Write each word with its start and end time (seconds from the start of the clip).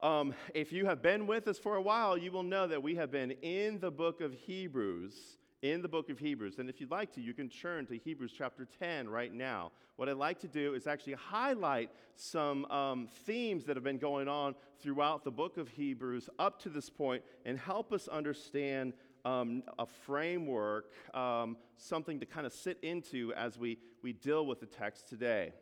Um, 0.00 0.32
if 0.54 0.72
you 0.72 0.86
have 0.86 1.02
been 1.02 1.26
with 1.26 1.48
us 1.48 1.58
for 1.58 1.74
a 1.74 1.82
while, 1.82 2.16
you 2.16 2.30
will 2.30 2.44
know 2.44 2.68
that 2.68 2.80
we 2.80 2.94
have 2.94 3.10
been 3.10 3.32
in 3.42 3.80
the 3.80 3.90
book 3.90 4.20
of 4.20 4.32
Hebrews. 4.32 5.38
In 5.60 5.82
the 5.82 5.88
book 5.88 6.08
of 6.08 6.20
Hebrews. 6.20 6.60
And 6.60 6.70
if 6.70 6.80
you'd 6.80 6.92
like 6.92 7.12
to, 7.14 7.20
you 7.20 7.34
can 7.34 7.48
turn 7.48 7.84
to 7.86 7.98
Hebrews 7.98 8.32
chapter 8.36 8.68
10 8.78 9.08
right 9.08 9.34
now. 9.34 9.72
What 9.96 10.08
I'd 10.08 10.14
like 10.14 10.38
to 10.40 10.46
do 10.46 10.74
is 10.74 10.86
actually 10.86 11.14
highlight 11.14 11.90
some 12.14 12.64
um, 12.66 13.08
themes 13.26 13.64
that 13.64 13.74
have 13.74 13.82
been 13.82 13.98
going 13.98 14.28
on 14.28 14.54
throughout 14.80 15.24
the 15.24 15.32
book 15.32 15.56
of 15.56 15.68
Hebrews 15.68 16.30
up 16.38 16.62
to 16.62 16.68
this 16.68 16.88
point 16.88 17.24
and 17.44 17.58
help 17.58 17.92
us 17.92 18.06
understand 18.06 18.92
um, 19.24 19.64
a 19.80 19.86
framework, 19.86 20.92
um, 21.12 21.56
something 21.76 22.20
to 22.20 22.26
kind 22.26 22.46
of 22.46 22.52
sit 22.52 22.78
into 22.82 23.32
as 23.34 23.58
we, 23.58 23.78
we 24.04 24.12
deal 24.12 24.46
with 24.46 24.60
the 24.60 24.66
text 24.66 25.08
today. 25.08 25.52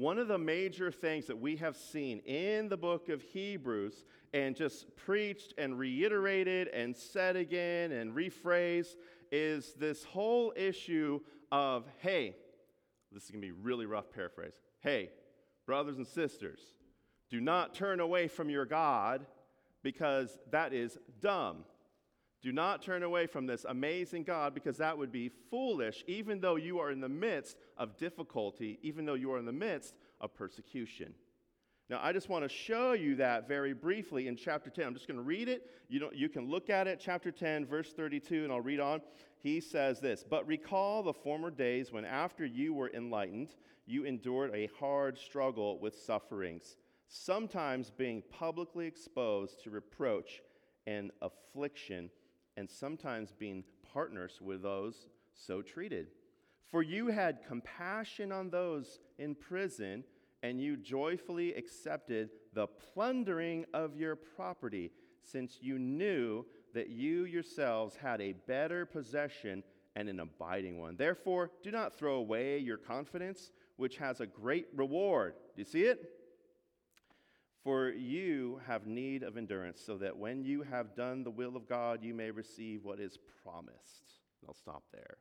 One 0.00 0.18
of 0.18 0.28
the 0.28 0.38
major 0.38 0.90
things 0.90 1.26
that 1.26 1.38
we 1.38 1.56
have 1.56 1.76
seen 1.76 2.20
in 2.20 2.70
the 2.70 2.76
book 2.78 3.10
of 3.10 3.20
Hebrews 3.20 4.06
and 4.32 4.56
just 4.56 4.96
preached 4.96 5.52
and 5.58 5.78
reiterated 5.78 6.68
and 6.68 6.96
said 6.96 7.36
again 7.36 7.92
and 7.92 8.14
rephrased 8.14 8.94
is 9.30 9.74
this 9.74 10.02
whole 10.02 10.54
issue 10.56 11.20
of 11.52 11.84
hey, 11.98 12.34
this 13.12 13.24
is 13.24 13.30
going 13.30 13.42
to 13.42 13.46
be 13.46 13.52
really 13.52 13.84
rough 13.84 14.10
paraphrase. 14.10 14.54
Hey, 14.78 15.10
brothers 15.66 15.98
and 15.98 16.06
sisters, 16.06 16.60
do 17.28 17.38
not 17.38 17.74
turn 17.74 18.00
away 18.00 18.26
from 18.26 18.48
your 18.48 18.64
God 18.64 19.26
because 19.82 20.38
that 20.50 20.72
is 20.72 20.96
dumb. 21.20 21.64
Do 22.42 22.52
not 22.52 22.82
turn 22.82 23.02
away 23.02 23.26
from 23.26 23.46
this 23.46 23.66
amazing 23.68 24.24
God 24.24 24.54
because 24.54 24.78
that 24.78 24.96
would 24.96 25.12
be 25.12 25.30
foolish, 25.50 26.02
even 26.06 26.40
though 26.40 26.56
you 26.56 26.78
are 26.78 26.90
in 26.90 27.00
the 27.00 27.08
midst 27.08 27.56
of 27.76 27.98
difficulty, 27.98 28.78
even 28.82 29.04
though 29.04 29.14
you 29.14 29.32
are 29.32 29.38
in 29.38 29.44
the 29.44 29.52
midst 29.52 29.94
of 30.20 30.34
persecution. 30.34 31.14
Now, 31.90 32.00
I 32.02 32.12
just 32.12 32.28
want 32.28 32.44
to 32.44 32.48
show 32.48 32.92
you 32.92 33.16
that 33.16 33.48
very 33.48 33.74
briefly 33.74 34.28
in 34.28 34.36
chapter 34.36 34.70
10. 34.70 34.86
I'm 34.86 34.94
just 34.94 35.08
going 35.08 35.18
to 35.18 35.24
read 35.24 35.48
it. 35.48 35.68
You, 35.88 36.08
you 36.14 36.28
can 36.28 36.48
look 36.48 36.70
at 36.70 36.86
it, 36.86 37.00
chapter 37.02 37.32
10, 37.32 37.66
verse 37.66 37.92
32, 37.92 38.44
and 38.44 38.52
I'll 38.52 38.60
read 38.60 38.80
on. 38.80 39.00
He 39.40 39.60
says 39.60 40.00
this 40.00 40.24
But 40.28 40.46
recall 40.46 41.02
the 41.02 41.12
former 41.12 41.50
days 41.50 41.92
when, 41.92 42.04
after 42.04 42.46
you 42.46 42.72
were 42.72 42.90
enlightened, 42.94 43.56
you 43.86 44.04
endured 44.04 44.54
a 44.54 44.70
hard 44.78 45.18
struggle 45.18 45.80
with 45.80 45.98
sufferings, 45.98 46.76
sometimes 47.08 47.90
being 47.90 48.22
publicly 48.30 48.86
exposed 48.86 49.62
to 49.64 49.70
reproach 49.70 50.42
and 50.86 51.10
affliction 51.20 52.08
and 52.60 52.70
sometimes 52.70 53.32
being 53.32 53.64
partners 53.92 54.38
with 54.40 54.62
those 54.62 55.06
so 55.34 55.62
treated. 55.62 56.08
For 56.70 56.82
you 56.82 57.08
had 57.08 57.44
compassion 57.48 58.30
on 58.30 58.50
those 58.50 59.00
in 59.18 59.34
prison, 59.34 60.04
and 60.42 60.60
you 60.60 60.76
joyfully 60.76 61.54
accepted 61.54 62.30
the 62.52 62.66
plundering 62.66 63.64
of 63.74 63.96
your 63.96 64.14
property, 64.14 64.92
since 65.22 65.58
you 65.60 65.78
knew 65.78 66.44
that 66.74 66.90
you 66.90 67.24
yourselves 67.24 67.96
had 67.96 68.20
a 68.20 68.34
better 68.46 68.86
possession 68.86 69.64
and 69.96 70.08
an 70.08 70.20
abiding 70.20 70.78
one. 70.78 70.96
Therefore, 70.96 71.50
do 71.62 71.70
not 71.70 71.94
throw 71.94 72.16
away 72.16 72.58
your 72.58 72.76
confidence, 72.76 73.50
which 73.76 73.96
has 73.96 74.20
a 74.20 74.26
great 74.26 74.68
reward. 74.76 75.34
Do 75.56 75.62
you 75.62 75.64
see 75.64 75.84
it? 75.84 76.19
For 77.62 77.90
you 77.90 78.60
have 78.66 78.86
need 78.86 79.22
of 79.22 79.36
endurance, 79.36 79.82
so 79.84 79.98
that 79.98 80.16
when 80.16 80.44
you 80.44 80.62
have 80.62 80.94
done 80.94 81.22
the 81.22 81.30
will 81.30 81.56
of 81.56 81.68
God, 81.68 82.02
you 82.02 82.14
may 82.14 82.30
receive 82.30 82.84
what 82.84 83.00
is 83.00 83.18
promised. 83.42 84.14
I'll 84.48 84.54
stop 84.54 84.84
there. 84.92 85.18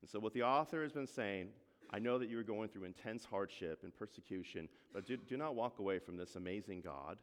And 0.00 0.08
so, 0.08 0.18
what 0.18 0.32
the 0.32 0.42
author 0.42 0.82
has 0.82 0.92
been 0.92 1.06
saying, 1.06 1.48
I 1.90 1.98
know 1.98 2.18
that 2.18 2.28
you 2.28 2.38
are 2.38 2.44
going 2.44 2.68
through 2.68 2.84
intense 2.84 3.24
hardship 3.24 3.80
and 3.82 3.94
persecution, 3.94 4.68
but 4.92 5.06
do, 5.06 5.16
do 5.16 5.36
not 5.36 5.54
walk 5.54 5.78
away 5.78 5.98
from 5.98 6.16
this 6.16 6.36
amazing 6.36 6.80
God. 6.80 7.18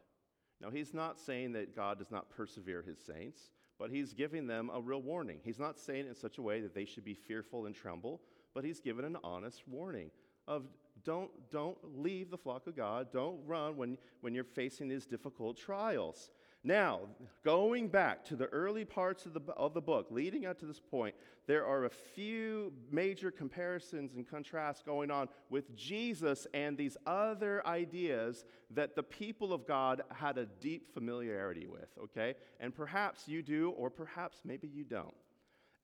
Now, 0.60 0.70
he's 0.70 0.94
not 0.94 1.18
saying 1.18 1.52
that 1.52 1.74
God 1.74 1.98
does 1.98 2.10
not 2.10 2.30
persevere 2.30 2.82
his 2.82 2.98
saints, 2.98 3.50
but 3.78 3.90
he's 3.90 4.12
giving 4.12 4.46
them 4.46 4.70
a 4.72 4.80
real 4.80 5.02
warning. 5.02 5.38
He's 5.42 5.58
not 5.58 5.78
saying 5.78 6.06
it 6.06 6.08
in 6.08 6.14
such 6.14 6.38
a 6.38 6.42
way 6.42 6.60
that 6.60 6.74
they 6.74 6.84
should 6.84 7.04
be 7.04 7.14
fearful 7.14 7.66
and 7.66 7.74
tremble, 7.74 8.20
but 8.54 8.64
he's 8.64 8.80
given 8.80 9.04
an 9.04 9.16
honest 9.24 9.66
warning 9.66 10.10
of 10.46 10.64
don't, 11.04 11.30
don't 11.50 11.78
leave 11.96 12.30
the 12.30 12.38
flock 12.38 12.66
of 12.66 12.76
God. 12.76 13.08
Don't 13.12 13.38
run 13.46 13.76
when, 13.76 13.98
when 14.20 14.34
you're 14.34 14.44
facing 14.44 14.88
these 14.88 15.06
difficult 15.06 15.56
trials. 15.56 16.30
Now, 16.66 17.00
going 17.44 17.88
back 17.88 18.24
to 18.24 18.36
the 18.36 18.46
early 18.46 18.86
parts 18.86 19.26
of 19.26 19.34
the, 19.34 19.40
of 19.52 19.74
the 19.74 19.82
book, 19.82 20.06
leading 20.10 20.46
up 20.46 20.58
to 20.60 20.66
this 20.66 20.80
point, 20.80 21.14
there 21.46 21.66
are 21.66 21.84
a 21.84 21.90
few 21.90 22.72
major 22.90 23.30
comparisons 23.30 24.14
and 24.14 24.26
contrasts 24.26 24.82
going 24.82 25.10
on 25.10 25.28
with 25.50 25.76
Jesus 25.76 26.46
and 26.54 26.78
these 26.78 26.96
other 27.06 27.64
ideas 27.66 28.46
that 28.70 28.96
the 28.96 29.02
people 29.02 29.52
of 29.52 29.66
God 29.66 30.04
had 30.10 30.38
a 30.38 30.46
deep 30.46 30.94
familiarity 30.94 31.66
with, 31.66 31.90
okay? 32.02 32.34
And 32.60 32.74
perhaps 32.74 33.28
you 33.28 33.42
do, 33.42 33.70
or 33.76 33.90
perhaps 33.90 34.40
maybe 34.42 34.66
you 34.66 34.84
don't. 34.84 35.14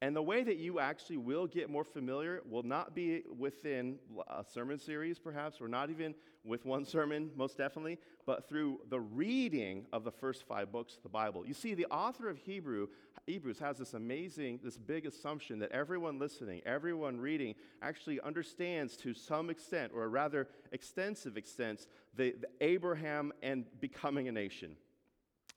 And 0.02 0.16
the 0.16 0.22
way 0.22 0.42
that 0.42 0.56
you 0.56 0.80
actually 0.80 1.18
will 1.18 1.46
get 1.46 1.68
more 1.68 1.84
familiar 1.84 2.40
will 2.48 2.62
not 2.62 2.94
be 2.94 3.22
within 3.36 3.98
a 4.30 4.42
sermon 4.42 4.78
series, 4.78 5.18
perhaps, 5.18 5.60
or 5.60 5.68
not 5.68 5.90
even 5.90 6.14
with 6.42 6.64
one 6.64 6.84
sermon, 6.86 7.30
most 7.36 7.58
definitely, 7.58 7.98
but 8.24 8.48
through 8.48 8.80
the 8.88 9.00
reading 9.00 9.86
of 9.92 10.04
the 10.04 10.10
first 10.10 10.44
five 10.48 10.72
books 10.72 10.96
of 10.96 11.02
the 11.02 11.10
Bible. 11.10 11.46
You 11.46 11.52
see, 11.52 11.74
the 11.74 11.84
author 11.86 12.30
of 12.30 12.38
Hebrew, 12.38 12.88
Hebrews 13.26 13.58
has 13.58 13.76
this 13.76 13.92
amazing, 13.92 14.60
this 14.64 14.78
big 14.78 15.04
assumption 15.04 15.58
that 15.58 15.70
everyone 15.70 16.18
listening, 16.18 16.62
everyone 16.64 17.20
reading, 17.20 17.54
actually 17.82 18.22
understands 18.22 18.96
to 18.98 19.12
some 19.12 19.50
extent, 19.50 19.92
or 19.94 20.04
a 20.04 20.08
rather 20.08 20.48
extensive 20.72 21.36
extent, 21.36 21.86
the, 22.16 22.34
the 22.40 22.48
Abraham 22.62 23.32
and 23.42 23.66
becoming 23.80 24.28
a 24.28 24.32
nation, 24.32 24.76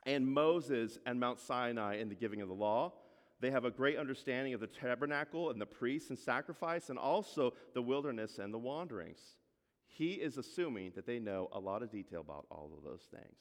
and 0.05 0.27
Moses 0.27 0.97
and 1.05 1.17
Mount 1.17 1.39
Sinai 1.39 1.95
and 1.95 2.11
the 2.11 2.15
giving 2.15 2.41
of 2.41 2.49
the 2.49 2.53
law 2.53 2.91
they 3.43 3.51
have 3.51 3.65
a 3.65 3.71
great 3.71 3.97
understanding 3.97 4.53
of 4.53 4.61
the 4.61 4.67
tabernacle 4.67 5.49
and 5.49 5.59
the 5.59 5.65
priests 5.65 6.09
and 6.09 6.17
sacrifice, 6.17 6.89
and 6.89 6.97
also 6.97 7.53
the 7.73 7.81
wilderness 7.81 8.39
and 8.39 8.53
the 8.53 8.57
wanderings. 8.57 9.19
He 9.85 10.13
is 10.13 10.37
assuming 10.37 10.93
that 10.95 11.05
they 11.05 11.19
know 11.19 11.49
a 11.51 11.59
lot 11.59 11.83
of 11.83 11.91
detail 11.91 12.21
about 12.21 12.45
all 12.49 12.71
of 12.75 12.83
those 12.83 13.03
things. 13.11 13.35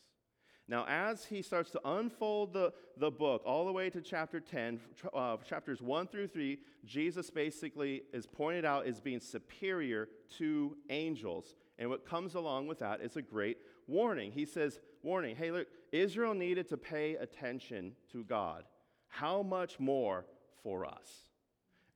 Now, 0.66 0.84
as 0.88 1.24
he 1.24 1.40
starts 1.40 1.70
to 1.70 1.80
unfold 1.84 2.52
the, 2.52 2.72
the 2.96 3.12
book 3.12 3.42
all 3.44 3.64
the 3.64 3.72
way 3.72 3.90
to 3.90 4.00
chapter 4.00 4.40
10, 4.40 4.80
uh, 5.14 5.36
chapters 5.38 5.80
1 5.80 6.08
through 6.08 6.28
3, 6.28 6.58
Jesus 6.84 7.30
basically 7.30 8.02
is 8.12 8.26
pointed 8.26 8.64
out 8.64 8.86
as 8.86 9.00
being 9.00 9.20
superior 9.20 10.08
to 10.38 10.76
angels. 10.90 11.54
And 11.78 11.88
what 11.88 12.04
comes 12.04 12.34
along 12.34 12.66
with 12.66 12.80
that 12.80 13.00
is 13.02 13.16
a 13.16 13.22
great 13.22 13.58
warning. 13.86 14.32
He 14.32 14.46
says, 14.46 14.80
Warning, 15.04 15.36
hey, 15.36 15.50
look, 15.50 15.66
Israel 15.90 16.34
needed 16.34 16.69
to 16.69 16.76
pay 16.76 17.16
attention 17.16 17.94
to 18.12 18.24
God 18.24 18.64
how 19.12 19.43
much 19.43 19.78
more 19.78 20.25
for 20.62 20.87
us? 20.87 21.27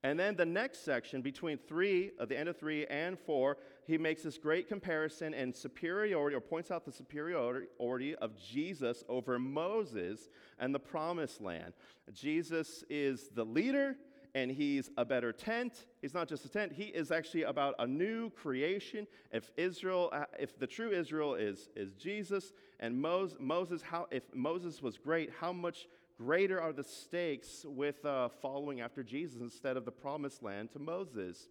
And 0.02 0.20
then 0.20 0.36
the 0.36 0.46
next 0.46 0.84
section, 0.84 1.22
between 1.22 1.58
three, 1.58 2.12
at 2.20 2.28
the 2.28 2.38
end 2.38 2.48
of 2.48 2.58
three 2.58 2.86
and 2.86 3.18
four, 3.18 3.56
he 3.86 3.96
makes 3.96 4.22
this 4.22 4.38
great 4.38 4.68
comparison 4.68 5.32
and 5.34 5.56
superiority, 5.56 6.36
or 6.36 6.40
points 6.40 6.70
out 6.70 6.84
the 6.84 6.92
superiority 6.92 8.14
of 8.16 8.36
Jesus 8.36 9.02
over 9.08 9.38
Moses 9.38 10.28
and 10.58 10.74
the 10.74 10.78
promised 10.78 11.40
land. 11.40 11.72
Jesus 12.12 12.84
is 12.90 13.30
the 13.34 13.44
leader, 13.44 13.96
and 14.34 14.50
he's 14.50 14.90
a 14.98 15.04
better 15.04 15.32
tent. 15.32 15.86
He's 16.02 16.14
not 16.14 16.28
just 16.28 16.44
a 16.44 16.50
tent, 16.50 16.72
he 16.72 16.84
is 16.84 17.10
actually 17.10 17.44
about 17.44 17.74
a 17.78 17.86
new 17.86 18.30
creation. 18.30 19.06
If 19.32 19.50
Israel, 19.56 20.10
uh, 20.12 20.24
if 20.38 20.58
the 20.58 20.66
true 20.66 20.90
Israel 20.90 21.34
is, 21.34 21.70
is 21.74 21.94
Jesus, 21.94 22.52
and 22.78 23.00
Moses, 23.00 23.80
how, 23.82 24.06
if 24.10 24.22
Moses 24.34 24.82
was 24.82 24.98
great, 24.98 25.30
how 25.40 25.52
much 25.52 25.88
greater 26.16 26.60
are 26.60 26.72
the 26.72 26.84
stakes 26.84 27.64
with 27.66 28.04
uh, 28.04 28.28
following 28.40 28.80
after 28.80 29.02
Jesus 29.02 29.40
instead 29.40 29.76
of 29.76 29.84
the 29.84 29.92
promised 29.92 30.42
land 30.42 30.72
to 30.72 30.78
Moses. 30.78 31.48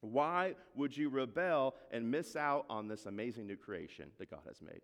Why 0.00 0.54
would 0.76 0.96
you 0.96 1.08
rebel 1.08 1.74
and 1.90 2.10
miss 2.10 2.36
out 2.36 2.66
on 2.70 2.86
this 2.86 3.06
amazing 3.06 3.46
new 3.46 3.56
creation 3.56 4.10
that 4.18 4.30
God 4.30 4.42
has 4.46 4.62
made? 4.62 4.80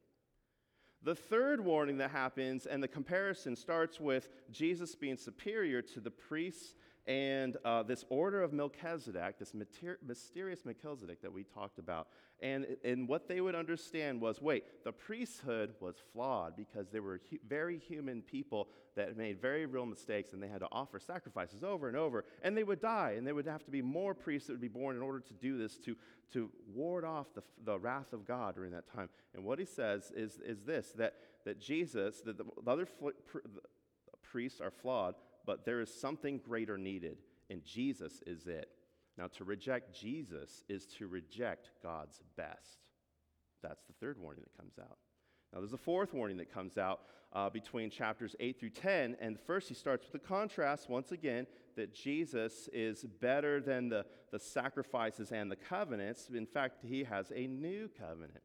The 1.03 1.15
third 1.15 1.61
warning 1.61 1.99
that 1.99 2.11
happens, 2.11 2.65
and 2.65 2.83
the 2.83 2.89
comparison 2.89 3.55
starts 3.55 4.01
with 4.01 4.31
Jesus 4.51 4.95
being 4.95 5.19
superior 5.19 5.83
to 5.83 6.01
the 6.01 6.11
priests 6.11 6.75
and 7.07 7.59
uh, 7.65 7.83
this 7.83 8.05
order 8.09 8.43
of 8.43 8.53
Melchizedek, 8.53 9.39
this 9.39 9.53
mysterious 9.53 10.65
Melchizedek 10.65 11.21
that 11.21 11.33
we 11.33 11.45
talked 11.45 11.79
about. 11.79 12.09
And, 12.41 12.67
and 12.83 13.07
what 13.07 13.29
they 13.29 13.41
would 13.41 13.55
understand 13.55 14.21
was 14.21 14.41
wait, 14.41 14.65
the 14.85 14.93
priesthood 14.93 15.75
was 15.81 15.97
flawed 16.13 16.57
because 16.57 16.89
they 16.89 17.01
were 17.01 17.21
hu- 17.31 17.39
very 17.47 17.79
human 17.79 18.23
people 18.23 18.69
that 18.97 19.17
made 19.17 19.41
very 19.41 19.67
real 19.67 19.87
mistakes 19.87 20.33
and 20.33 20.43
they 20.43 20.49
had 20.49 20.61
to 20.61 20.69
offer 20.73 20.99
sacrifices 20.99 21.63
over 21.63 21.89
and 21.89 21.97
over. 21.97 22.25
And 22.43 22.57
they 22.57 22.65
would 22.65 22.81
die, 22.81 23.15
and 23.17 23.27
there 23.27 23.35
would 23.35 23.47
have 23.47 23.65
to 23.65 23.71
be 23.71 23.83
more 23.83 24.15
priests 24.15 24.47
that 24.47 24.55
would 24.55 24.61
be 24.61 24.69
born 24.69 24.97
in 24.97 25.03
order 25.03 25.21
to 25.21 25.33
do 25.35 25.59
this, 25.59 25.77
to, 25.79 25.97
to 26.33 26.51
ward 26.75 27.05
off 27.05 27.27
the, 27.35 27.43
the 27.65 27.79
wrath 27.79 28.13
of 28.13 28.27
God 28.27 28.55
during 28.55 28.73
that 28.73 28.91
time. 28.93 29.09
And 29.35 29.45
what 29.45 29.59
he 29.59 29.67
says 29.67 30.11
is, 30.17 30.39
is 30.45 30.63
this 30.63 30.93
that, 30.97 31.15
that 31.45 31.61
Jesus, 31.61 32.21
that 32.23 32.39
the, 32.39 32.45
the 32.65 32.71
other 32.71 32.87
fl- 32.87 33.09
pr- 33.27 33.39
the 33.45 33.61
priests 34.23 34.61
are 34.61 34.71
flawed 34.71 35.15
but 35.47 35.65
there 35.65 35.81
is 35.81 35.93
something 35.93 36.39
greater 36.39 36.79
needed, 36.79 37.19
and 37.51 37.65
Jesus 37.65 38.23
is 38.27 38.47
it. 38.47 38.71
Now, 39.17 39.29
to 39.29 39.45
reject 39.45 39.99
Jesus 39.99 40.65
is 40.69 40.87
to 40.99 41.07
reject 41.07 41.71
God's 41.83 42.21
best. 42.37 42.79
That's 43.63 43.85
the 43.85 43.93
third 43.95 44.19
warning 44.19 44.43
that 44.45 44.61
comes 44.61 44.79
out. 44.79 44.99
Now, 45.53 45.61
there's 45.61 45.73
a 45.73 45.79
fourth 45.79 46.13
warning 46.13 46.39
that 46.39 46.53
comes 46.53 46.77
out 46.79 47.03
uh, 47.33 47.49
between 47.49 47.91
chapters 47.91 48.35
8 48.41 48.59
through 48.59 48.71
10. 48.71 49.17
And 49.21 49.39
first, 49.39 49.69
he 49.69 49.75
starts 49.75 50.05
with 50.05 50.13
the 50.13 50.27
contrast, 50.27 50.89
once 50.89 51.13
again, 51.13 51.47
that 51.77 51.95
Jesus 51.95 52.69
is 52.73 53.05
better 53.21 53.61
than 53.61 53.89
the, 53.89 54.05
the 54.33 54.39
sacrifices 54.39 55.33
and 55.33 55.51
the 55.51 55.57
covenants. 55.57 56.29
In 56.33 56.47
fact, 56.47 56.79
he 56.85 57.05
has 57.05 57.33
a 57.35 57.47
new 57.47 57.89
covenant. 57.99 58.43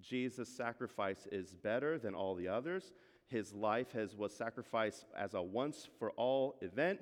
Jesus' 0.00 0.48
sacrifice 0.48 1.26
is 1.32 1.54
better 1.54 1.98
than 1.98 2.14
all 2.14 2.34
the 2.34 2.48
others. 2.48 2.92
His 3.28 3.52
life 3.52 3.92
has, 3.92 4.14
was 4.14 4.34
sacrificed 4.34 5.06
as 5.16 5.34
a 5.34 5.42
once 5.42 5.88
for 5.98 6.10
all 6.12 6.56
event. 6.60 7.00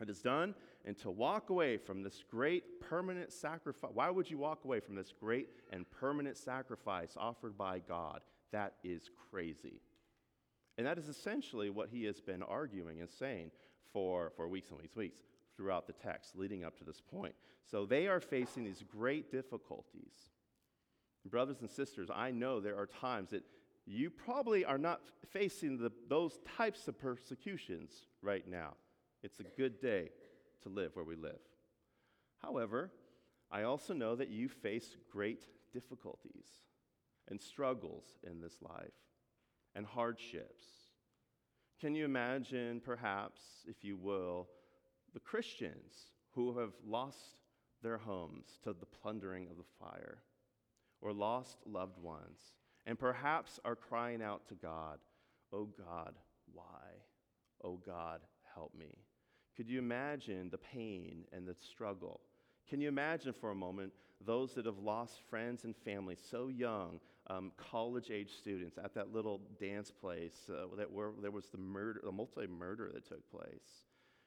It 0.00 0.08
is 0.10 0.20
done. 0.20 0.54
And 0.84 0.98
to 0.98 1.10
walk 1.10 1.50
away 1.50 1.78
from 1.78 2.02
this 2.02 2.24
great 2.30 2.80
permanent 2.80 3.32
sacrifice, 3.32 3.90
why 3.94 4.10
would 4.10 4.30
you 4.30 4.38
walk 4.38 4.64
away 4.64 4.80
from 4.80 4.96
this 4.96 5.12
great 5.18 5.48
and 5.72 5.90
permanent 5.90 6.36
sacrifice 6.36 7.16
offered 7.16 7.56
by 7.56 7.78
God? 7.78 8.20
That 8.52 8.74
is 8.82 9.10
crazy. 9.30 9.80
And 10.76 10.86
that 10.86 10.98
is 10.98 11.08
essentially 11.08 11.70
what 11.70 11.88
he 11.88 12.04
has 12.04 12.20
been 12.20 12.42
arguing 12.42 13.00
and 13.00 13.08
saying 13.08 13.50
for, 13.92 14.32
for 14.36 14.48
weeks 14.48 14.70
and 14.70 14.78
weeks 14.78 14.94
and 14.94 15.02
weeks 15.02 15.18
throughout 15.56 15.86
the 15.86 15.92
text 15.92 16.36
leading 16.36 16.64
up 16.64 16.76
to 16.78 16.84
this 16.84 17.00
point. 17.00 17.34
So 17.64 17.86
they 17.86 18.08
are 18.08 18.20
facing 18.20 18.64
these 18.64 18.82
great 18.82 19.30
difficulties. 19.30 20.30
Brothers 21.26 21.60
and 21.60 21.70
sisters, 21.70 22.10
I 22.14 22.32
know 22.32 22.60
there 22.60 22.76
are 22.76 22.86
times 22.86 23.30
that 23.30 23.44
you 23.86 24.10
probably 24.10 24.64
are 24.64 24.78
not 24.78 25.00
facing 25.30 25.78
the, 25.78 25.92
those 26.08 26.38
types 26.56 26.88
of 26.88 26.98
persecutions 26.98 27.92
right 28.22 28.46
now. 28.48 28.74
It's 29.22 29.40
a 29.40 29.56
good 29.56 29.80
day 29.80 30.10
to 30.62 30.68
live 30.68 30.94
where 30.94 31.04
we 31.04 31.16
live. 31.16 31.40
However, 32.42 32.90
I 33.50 33.62
also 33.62 33.94
know 33.94 34.16
that 34.16 34.30
you 34.30 34.48
face 34.48 34.96
great 35.10 35.44
difficulties 35.72 36.46
and 37.28 37.40
struggles 37.40 38.04
in 38.22 38.40
this 38.40 38.56
life 38.62 38.92
and 39.74 39.86
hardships. 39.86 40.66
Can 41.80 41.94
you 41.94 42.04
imagine, 42.04 42.80
perhaps, 42.84 43.40
if 43.66 43.82
you 43.82 43.96
will, 43.96 44.48
the 45.12 45.20
Christians 45.20 45.94
who 46.34 46.58
have 46.58 46.72
lost 46.86 47.36
their 47.82 47.98
homes 47.98 48.46
to 48.64 48.72
the 48.72 48.86
plundering 48.86 49.46
of 49.50 49.56
the 49.56 49.64
fire, 49.78 50.18
or 51.00 51.12
lost 51.12 51.58
loved 51.66 51.98
ones, 51.98 52.40
and 52.86 52.98
perhaps 52.98 53.58
are 53.64 53.76
crying 53.76 54.22
out 54.22 54.46
to 54.48 54.54
God, 54.54 54.98
Oh 55.52 55.68
God, 55.78 56.14
why? 56.52 56.64
Oh 57.62 57.80
God, 57.86 58.20
help 58.54 58.74
me. 58.74 58.98
Could 59.56 59.68
you 59.68 59.78
imagine 59.78 60.50
the 60.50 60.58
pain 60.58 61.24
and 61.32 61.46
the 61.46 61.54
struggle? 61.54 62.20
Can 62.68 62.80
you 62.80 62.88
imagine 62.88 63.32
for 63.32 63.50
a 63.50 63.54
moment 63.54 63.92
those 64.24 64.54
that 64.54 64.66
have 64.66 64.78
lost 64.78 65.20
friends 65.30 65.64
and 65.64 65.76
family 65.76 66.16
so 66.30 66.48
young, 66.48 66.98
um, 67.28 67.52
college 67.56 68.10
age 68.10 68.30
students 68.36 68.78
at 68.82 68.94
that 68.94 69.12
little 69.12 69.40
dance 69.60 69.90
place 69.90 70.50
uh, 70.50 70.74
that 70.76 70.90
where 70.90 71.10
there 71.22 71.30
was 71.30 71.46
the 71.46 71.58
murder, 71.58 72.00
the 72.02 72.12
multi 72.12 72.46
murder 72.46 72.90
that 72.92 73.06
took 73.08 73.30
place? 73.30 73.84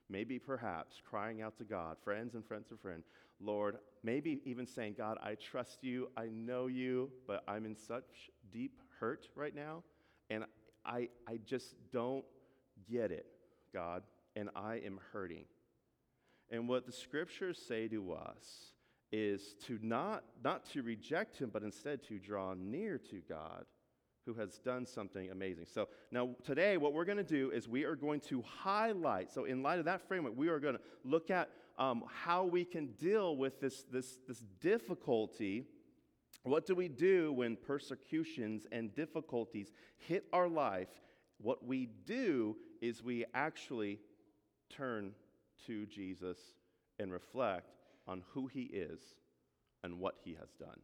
Maybe 0.09 0.39
perhaps 0.39 1.01
crying 1.09 1.41
out 1.41 1.57
to 1.57 1.65
God, 1.65 1.97
friends 2.01 2.35
and 2.35 2.45
friends 2.45 2.71
of 2.71 2.79
friend, 2.79 3.03
Lord, 3.39 3.77
maybe 4.03 4.39
even 4.45 4.65
saying, 4.65 4.95
God, 4.97 5.17
I 5.21 5.35
trust 5.35 5.83
you, 5.83 6.09
I 6.15 6.27
know 6.27 6.67
you, 6.67 7.11
but 7.27 7.43
I'm 7.47 7.65
in 7.65 7.75
such 7.75 8.31
deep 8.51 8.79
hurt 8.99 9.27
right 9.35 9.55
now, 9.55 9.83
and 10.29 10.45
I, 10.85 11.09
I 11.27 11.39
just 11.45 11.75
don't 11.91 12.25
get 12.89 13.11
it, 13.11 13.25
God, 13.73 14.03
and 14.35 14.49
I 14.55 14.75
am 14.85 14.99
hurting. 15.11 15.45
And 16.49 16.67
what 16.67 16.85
the 16.85 16.91
scriptures 16.91 17.59
say 17.67 17.87
to 17.89 18.13
us 18.13 18.71
is 19.11 19.55
to 19.65 19.79
not, 19.81 20.23
not 20.43 20.65
to 20.71 20.81
reject 20.81 21.37
him, 21.37 21.49
but 21.51 21.63
instead 21.63 22.03
to 22.03 22.19
draw 22.19 22.53
near 22.53 22.97
to 22.97 23.21
God 23.27 23.65
who 24.25 24.33
has 24.33 24.59
done 24.59 24.85
something 24.85 25.31
amazing. 25.31 25.65
So 25.73 25.87
now 26.11 26.31
today, 26.43 26.75
what 26.75 26.93
we're 26.93 27.05
going 27.05 27.17
to 27.17 27.23
do 27.23 27.49
is 27.51 27.67
we 27.67 27.85
are 27.85 27.95
going 27.95 28.19
to 28.21 28.41
highlight. 28.41 29.31
So 29.31 29.45
in 29.45 29.63
light 29.63 29.79
of 29.79 29.85
that 29.85 30.05
framework, 30.05 30.33
we 30.35 30.49
are 30.49 30.59
going 30.59 30.75
to 30.75 30.81
look 31.05 31.31
at 31.31 31.49
um, 31.79 32.03
how 32.13 32.43
we 32.43 32.65
can 32.65 32.87
deal 32.99 33.37
with 33.37 33.61
this, 33.61 33.85
this, 33.91 34.19
this 34.27 34.43
difficulty. 34.59 35.63
What 36.47 36.65
do 36.65 36.75
we 36.75 36.87
do 36.87 37.33
when 37.33 37.57
persecutions 37.57 38.65
and 38.71 38.95
difficulties 38.95 39.73
hit 39.97 40.25
our 40.31 40.47
life? 40.47 40.87
What 41.39 41.65
we 41.65 41.89
do 42.05 42.55
is 42.81 43.03
we 43.03 43.25
actually 43.33 43.99
turn 44.69 45.11
to 45.65 45.85
Jesus 45.85 46.37
and 46.99 47.11
reflect 47.11 47.75
on 48.07 48.23
who 48.29 48.47
he 48.47 48.61
is 48.61 49.01
and 49.83 49.99
what 49.99 50.15
he 50.23 50.35
has 50.39 50.53
done. 50.57 50.79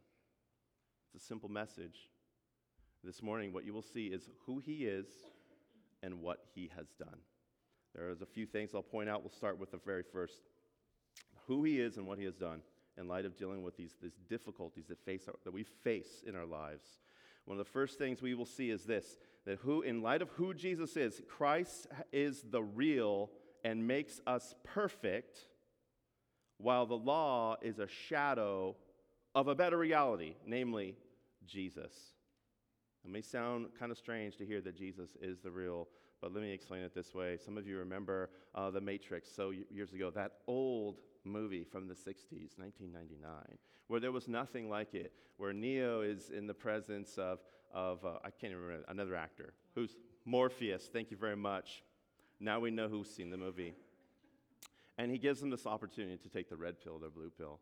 It's 1.14 1.24
a 1.24 1.26
simple 1.26 1.48
message. 1.48 2.10
This 3.02 3.22
morning, 3.22 3.50
what 3.52 3.64
you 3.64 3.72
will 3.72 3.82
see 3.82 4.08
is 4.08 4.28
who 4.44 4.58
he 4.58 4.84
is 4.84 5.06
and 6.02 6.20
what 6.20 6.40
he 6.54 6.70
has 6.76 6.88
done. 6.98 7.20
There 7.94 8.10
is 8.10 8.20
a 8.20 8.26
few 8.26 8.44
things 8.44 8.72
I'll 8.74 8.82
point 8.82 9.08
out. 9.08 9.22
We'll 9.22 9.30
start 9.30 9.58
with 9.58 9.70
the 9.70 9.80
very 9.84 10.02
first 10.02 10.42
who 11.46 11.64
he 11.64 11.80
is 11.80 11.96
and 11.96 12.06
what 12.06 12.18
he 12.18 12.24
has 12.26 12.34
done 12.34 12.60
in 12.98 13.08
light 13.08 13.24
of 13.24 13.36
dealing 13.36 13.62
with 13.62 13.76
these, 13.76 13.94
these 14.00 14.18
difficulties 14.28 14.86
that, 14.88 15.04
face 15.04 15.26
our, 15.28 15.34
that 15.44 15.52
we 15.52 15.64
face 15.64 16.22
in 16.26 16.36
our 16.36 16.46
lives. 16.46 16.98
One 17.44 17.58
of 17.58 17.64
the 17.64 17.70
first 17.70 17.98
things 17.98 18.22
we 18.22 18.34
will 18.34 18.46
see 18.46 18.70
is 18.70 18.84
this 18.84 19.18
that 19.44 19.58
who, 19.58 19.82
in 19.82 20.00
light 20.00 20.22
of 20.22 20.30
who 20.30 20.54
Jesus 20.54 20.96
is, 20.96 21.20
Christ 21.28 21.86
is 22.12 22.44
the 22.50 22.62
real 22.62 23.30
and 23.62 23.86
makes 23.86 24.20
us 24.26 24.54
perfect, 24.64 25.38
while 26.58 26.86
the 26.86 26.96
law 26.96 27.56
is 27.60 27.78
a 27.78 27.88
shadow 27.88 28.76
of 29.34 29.48
a 29.48 29.54
better 29.54 29.76
reality, 29.76 30.34
namely 30.46 30.96
Jesus. 31.46 31.92
It 33.04 33.10
may 33.10 33.20
sound 33.20 33.66
kind 33.78 33.92
of 33.92 33.98
strange 33.98 34.36
to 34.38 34.46
hear 34.46 34.60
that 34.62 34.76
Jesus 34.76 35.10
is 35.20 35.40
the 35.40 35.50
real, 35.50 35.88
but 36.20 36.32
let 36.32 36.42
me 36.42 36.52
explain 36.52 36.82
it 36.82 36.94
this 36.94 37.14
way. 37.14 37.38
Some 37.44 37.58
of 37.58 37.66
you 37.66 37.78
remember 37.78 38.30
uh, 38.54 38.70
The 38.70 38.80
Matrix, 38.80 39.30
so 39.30 39.52
years 39.70 39.92
ago, 39.92 40.10
that 40.10 40.32
old 40.46 41.00
movie 41.24 41.64
from 41.64 41.88
the 41.88 41.94
60s, 41.94 42.58
1999, 42.58 43.30
where 43.88 44.00
there 44.00 44.12
was 44.12 44.28
nothing 44.28 44.68
like 44.68 44.94
it, 44.94 45.12
where 45.36 45.52
Neo 45.52 46.02
is 46.02 46.30
in 46.30 46.46
the 46.46 46.54
presence 46.54 47.18
of, 47.18 47.40
of 47.72 48.04
uh, 48.04 48.18
I 48.24 48.30
can't 48.30 48.52
even 48.52 48.62
remember, 48.62 48.84
another 48.88 49.16
actor, 49.16 49.54
who's 49.74 49.96
Morpheus, 50.24 50.88
thank 50.92 51.10
you 51.10 51.16
very 51.16 51.36
much. 51.36 51.82
Now 52.40 52.60
we 52.60 52.70
know 52.70 52.88
who's 52.88 53.10
seen 53.10 53.30
the 53.30 53.36
movie. 53.36 53.74
And 54.96 55.10
he 55.10 55.18
gives 55.18 55.42
him 55.42 55.50
this 55.50 55.66
opportunity 55.66 56.16
to 56.18 56.28
take 56.28 56.48
the 56.48 56.56
red 56.56 56.80
pill 56.82 56.98
the 56.98 57.08
blue 57.08 57.30
pill. 57.30 57.58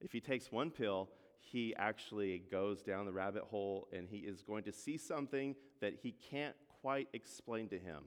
If 0.00 0.12
he 0.12 0.20
takes 0.20 0.50
one 0.50 0.70
pill, 0.70 1.10
he 1.38 1.74
actually 1.76 2.42
goes 2.50 2.82
down 2.82 3.04
the 3.04 3.12
rabbit 3.12 3.42
hole 3.42 3.88
and 3.92 4.08
he 4.08 4.18
is 4.18 4.42
going 4.42 4.64
to 4.64 4.72
see 4.72 4.96
something 4.96 5.54
that 5.80 5.94
he 6.02 6.12
can't 6.30 6.54
quite 6.82 7.08
explain 7.12 7.68
to 7.68 7.78
him 7.78 8.04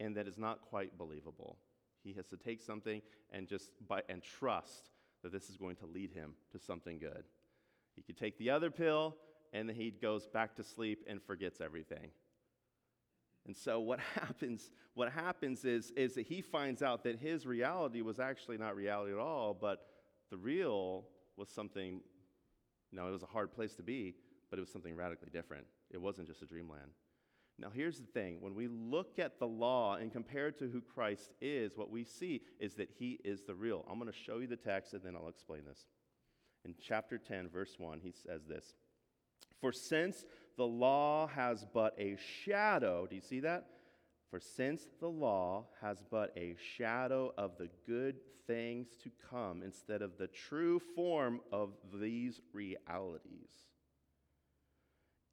and 0.00 0.16
that 0.16 0.26
is 0.26 0.38
not 0.38 0.62
quite 0.62 0.96
believable. 0.96 1.58
He 2.02 2.12
has 2.14 2.26
to 2.28 2.36
take 2.36 2.60
something 2.60 3.02
and 3.30 3.46
just 3.46 3.70
and 4.08 4.22
trust 4.22 4.90
that 5.22 5.32
this 5.32 5.50
is 5.50 5.56
going 5.56 5.76
to 5.76 5.86
lead 5.86 6.10
him 6.10 6.34
to 6.52 6.58
something 6.58 6.98
good. 6.98 7.24
He 7.94 8.02
could 8.02 8.16
take 8.16 8.38
the 8.38 8.50
other 8.50 8.70
pill 8.70 9.16
and 9.52 9.68
then 9.68 9.76
he 9.76 9.90
goes 9.90 10.26
back 10.26 10.56
to 10.56 10.64
sleep 10.64 11.04
and 11.06 11.22
forgets 11.22 11.60
everything. 11.60 12.10
And 13.46 13.56
so 13.56 13.80
what 13.80 14.00
happens, 14.14 14.70
what 14.94 15.12
happens 15.12 15.64
is, 15.64 15.90
is 15.96 16.14
that 16.14 16.26
he 16.26 16.40
finds 16.40 16.82
out 16.82 17.04
that 17.04 17.18
his 17.18 17.46
reality 17.46 18.02
was 18.02 18.18
actually 18.18 18.58
not 18.58 18.76
reality 18.76 19.12
at 19.12 19.18
all, 19.18 19.54
but 19.54 19.86
the 20.30 20.36
real 20.36 21.04
was 21.36 21.48
something, 21.48 22.00
now 22.92 23.08
it 23.08 23.12
was 23.12 23.22
a 23.22 23.26
hard 23.26 23.52
place 23.52 23.74
to 23.76 23.82
be, 23.82 24.14
but 24.50 24.58
it 24.58 24.62
was 24.62 24.70
something 24.70 24.94
radically 24.96 25.30
different. 25.32 25.66
It 25.90 26.00
wasn't 26.00 26.28
just 26.28 26.42
a 26.42 26.46
dreamland. 26.46 26.92
Now, 27.62 27.70
here's 27.72 27.98
the 27.98 28.06
thing 28.06 28.38
when 28.40 28.56
we 28.56 28.66
look 28.66 29.20
at 29.20 29.38
the 29.38 29.46
law 29.46 29.94
and 29.94 30.12
compare 30.12 30.48
it 30.48 30.58
to 30.58 30.68
who 30.68 30.80
Christ 30.80 31.30
is, 31.40 31.76
what 31.76 31.90
we 31.92 32.02
see 32.02 32.42
is 32.58 32.74
that 32.74 32.90
he 32.98 33.20
is 33.24 33.42
the 33.42 33.54
real. 33.54 33.86
I'm 33.88 34.00
going 34.00 34.10
to 34.10 34.18
show 34.18 34.38
you 34.38 34.48
the 34.48 34.56
text 34.56 34.94
and 34.94 35.02
then 35.04 35.14
I'll 35.14 35.28
explain 35.28 35.60
this. 35.64 35.86
In 36.64 36.74
chapter 36.80 37.18
10, 37.18 37.48
verse 37.48 37.76
1, 37.78 38.00
he 38.02 38.10
says 38.10 38.42
this 38.48 38.74
For 39.60 39.70
since 39.70 40.24
the 40.56 40.66
law 40.66 41.28
has 41.28 41.64
but 41.72 41.94
a 41.98 42.16
shadow, 42.44 43.06
do 43.06 43.14
you 43.14 43.22
see 43.22 43.40
that? 43.40 43.66
For 44.28 44.40
since 44.40 44.88
the 44.98 45.10
law 45.10 45.66
has 45.80 46.02
but 46.10 46.32
a 46.36 46.56
shadow 46.76 47.32
of 47.38 47.52
the 47.58 47.68
good 47.86 48.16
things 48.48 48.88
to 49.04 49.10
come 49.30 49.62
instead 49.62 50.02
of 50.02 50.18
the 50.18 50.26
true 50.26 50.80
form 50.96 51.40
of 51.52 51.74
these 51.94 52.40
realities, 52.52 53.50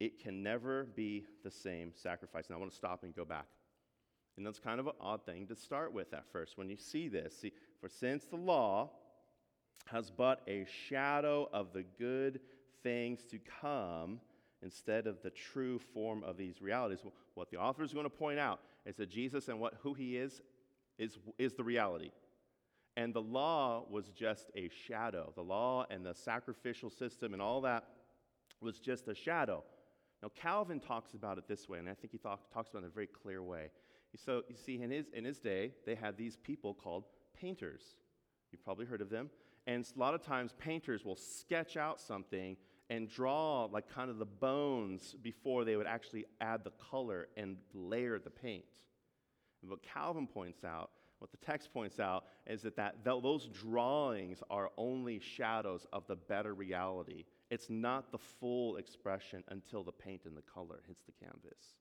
it 0.00 0.18
can 0.20 0.42
never 0.42 0.84
be 0.96 1.24
the 1.44 1.50
same 1.50 1.92
sacrifice. 1.94 2.50
Now 2.50 2.56
I 2.56 2.58
want 2.58 2.70
to 2.70 2.76
stop 2.76 3.04
and 3.04 3.14
go 3.14 3.24
back. 3.24 3.46
And 4.36 4.46
that's 4.46 4.58
kind 4.58 4.80
of 4.80 4.86
an 4.86 4.94
odd 5.00 5.24
thing 5.26 5.46
to 5.48 5.56
start 5.56 5.92
with 5.92 6.14
at 6.14 6.24
first 6.32 6.56
when 6.56 6.68
you 6.70 6.76
see 6.76 7.08
this. 7.08 7.38
See, 7.38 7.52
for 7.80 7.88
since 7.88 8.24
the 8.24 8.36
law 8.36 8.90
has 9.86 10.10
but 10.10 10.40
a 10.48 10.66
shadow 10.88 11.48
of 11.52 11.72
the 11.72 11.84
good 11.98 12.40
things 12.82 13.24
to 13.30 13.38
come, 13.60 14.20
instead 14.62 15.06
of 15.06 15.22
the 15.22 15.30
true 15.30 15.78
form 15.78 16.22
of 16.24 16.36
these 16.36 16.60
realities. 16.60 16.98
What 17.34 17.50
the 17.50 17.56
author 17.56 17.82
is 17.82 17.92
going 17.92 18.04
to 18.04 18.10
point 18.10 18.38
out 18.38 18.60
is 18.84 18.96
that 18.96 19.08
Jesus 19.08 19.48
and 19.48 19.60
what, 19.60 19.74
who 19.82 19.94
he 19.94 20.16
is, 20.16 20.42
is, 20.98 21.18
is 21.38 21.54
the 21.54 21.64
reality. 21.64 22.10
And 22.96 23.14
the 23.14 23.22
law 23.22 23.84
was 23.88 24.10
just 24.10 24.50
a 24.54 24.68
shadow. 24.86 25.32
The 25.34 25.42
law 25.42 25.86
and 25.90 26.04
the 26.04 26.14
sacrificial 26.14 26.90
system 26.90 27.32
and 27.32 27.40
all 27.40 27.62
that 27.62 27.84
was 28.60 28.78
just 28.78 29.08
a 29.08 29.14
shadow. 29.14 29.62
Now, 30.22 30.30
Calvin 30.34 30.80
talks 30.80 31.14
about 31.14 31.38
it 31.38 31.48
this 31.48 31.68
way, 31.68 31.78
and 31.78 31.88
I 31.88 31.94
think 31.94 32.12
he 32.12 32.18
talk, 32.18 32.52
talks 32.52 32.68
about 32.68 32.80
it 32.80 32.86
in 32.86 32.90
a 32.90 32.94
very 32.94 33.06
clear 33.06 33.42
way. 33.42 33.70
So, 34.16 34.42
you 34.48 34.56
see, 34.56 34.82
in 34.82 34.90
his, 34.90 35.06
in 35.14 35.24
his 35.24 35.38
day, 35.38 35.72
they 35.86 35.94
had 35.94 36.16
these 36.16 36.36
people 36.36 36.74
called 36.74 37.04
painters. 37.38 37.82
You've 38.50 38.64
probably 38.64 38.86
heard 38.86 39.00
of 39.00 39.08
them. 39.08 39.30
And 39.66 39.88
a 39.94 39.98
lot 39.98 40.14
of 40.14 40.22
times, 40.22 40.52
painters 40.58 41.04
will 41.04 41.16
sketch 41.16 41.76
out 41.76 42.00
something 42.00 42.56
and 42.90 43.08
draw 43.08 43.66
like 43.66 43.88
kind 43.88 44.10
of 44.10 44.18
the 44.18 44.26
bones 44.26 45.14
before 45.22 45.64
they 45.64 45.76
would 45.76 45.86
actually 45.86 46.26
add 46.40 46.64
the 46.64 46.72
color 46.90 47.28
and 47.36 47.56
layer 47.72 48.18
the 48.18 48.30
paint. 48.30 48.64
And 49.62 49.70
what 49.70 49.82
Calvin 49.82 50.26
points 50.26 50.64
out, 50.64 50.90
what 51.20 51.30
the 51.30 51.36
text 51.36 51.72
points 51.72 52.00
out, 52.00 52.24
is 52.46 52.62
that, 52.62 52.76
that 52.76 53.04
those 53.04 53.46
drawings 53.48 54.42
are 54.50 54.70
only 54.76 55.20
shadows 55.20 55.86
of 55.92 56.06
the 56.08 56.16
better 56.16 56.52
reality. 56.54 57.26
It's 57.50 57.68
not 57.68 58.12
the 58.12 58.18
full 58.18 58.76
expression 58.76 59.42
until 59.48 59.82
the 59.82 59.92
paint 59.92 60.22
and 60.24 60.36
the 60.36 60.42
color 60.42 60.80
hits 60.86 61.02
the 61.04 61.12
canvas. 61.12 61.74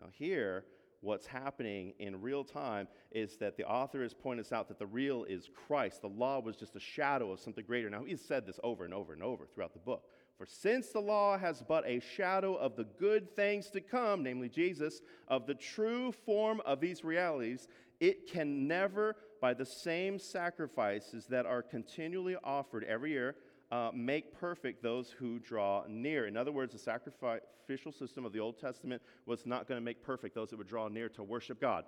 Now, 0.00 0.06
here, 0.12 0.64
what's 1.00 1.26
happening 1.26 1.94
in 1.98 2.20
real 2.22 2.44
time 2.44 2.86
is 3.10 3.36
that 3.38 3.56
the 3.56 3.64
author 3.64 4.02
has 4.02 4.14
pointed 4.14 4.46
us 4.46 4.52
out 4.52 4.68
that 4.68 4.78
the 4.78 4.86
real 4.86 5.24
is 5.24 5.50
Christ. 5.66 6.00
The 6.00 6.08
law 6.08 6.40
was 6.40 6.56
just 6.56 6.76
a 6.76 6.80
shadow 6.80 7.32
of 7.32 7.40
something 7.40 7.64
greater. 7.66 7.90
Now, 7.90 8.04
he's 8.04 8.24
said 8.24 8.46
this 8.46 8.60
over 8.62 8.84
and 8.84 8.94
over 8.94 9.12
and 9.12 9.22
over 9.22 9.46
throughout 9.46 9.72
the 9.72 9.80
book. 9.80 10.04
For 10.38 10.46
since 10.46 10.88
the 10.88 11.00
law 11.00 11.36
has 11.38 11.62
but 11.66 11.86
a 11.86 12.00
shadow 12.00 12.54
of 12.54 12.76
the 12.76 12.84
good 12.84 13.34
things 13.34 13.68
to 13.70 13.80
come, 13.80 14.22
namely 14.22 14.48
Jesus, 14.48 15.02
of 15.28 15.46
the 15.46 15.54
true 15.54 16.12
form 16.12 16.62
of 16.64 16.80
these 16.80 17.04
realities, 17.04 17.68
it 18.00 18.30
can 18.30 18.66
never, 18.66 19.16
by 19.40 19.54
the 19.54 19.66
same 19.66 20.18
sacrifices 20.18 21.26
that 21.26 21.46
are 21.46 21.62
continually 21.62 22.36
offered 22.42 22.84
every 22.84 23.10
year, 23.10 23.36
uh, 23.72 23.90
make 23.94 24.38
perfect 24.38 24.82
those 24.82 25.10
who 25.10 25.38
draw 25.38 25.82
near. 25.88 26.26
In 26.26 26.36
other 26.36 26.52
words, 26.52 26.74
the 26.74 26.78
sacrificial 26.78 27.90
system 27.90 28.26
of 28.26 28.32
the 28.34 28.38
Old 28.38 28.58
Testament 28.58 29.00
was 29.24 29.46
not 29.46 29.66
going 29.66 29.80
to 29.80 29.84
make 29.84 30.04
perfect 30.04 30.34
those 30.34 30.50
that 30.50 30.58
would 30.58 30.68
draw 30.68 30.88
near 30.88 31.08
to 31.08 31.22
worship 31.22 31.58
God. 31.58 31.86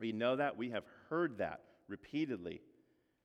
We 0.00 0.12
know 0.12 0.36
that. 0.36 0.56
We 0.56 0.70
have 0.70 0.84
heard 1.10 1.36
that 1.36 1.60
repeatedly. 1.86 2.62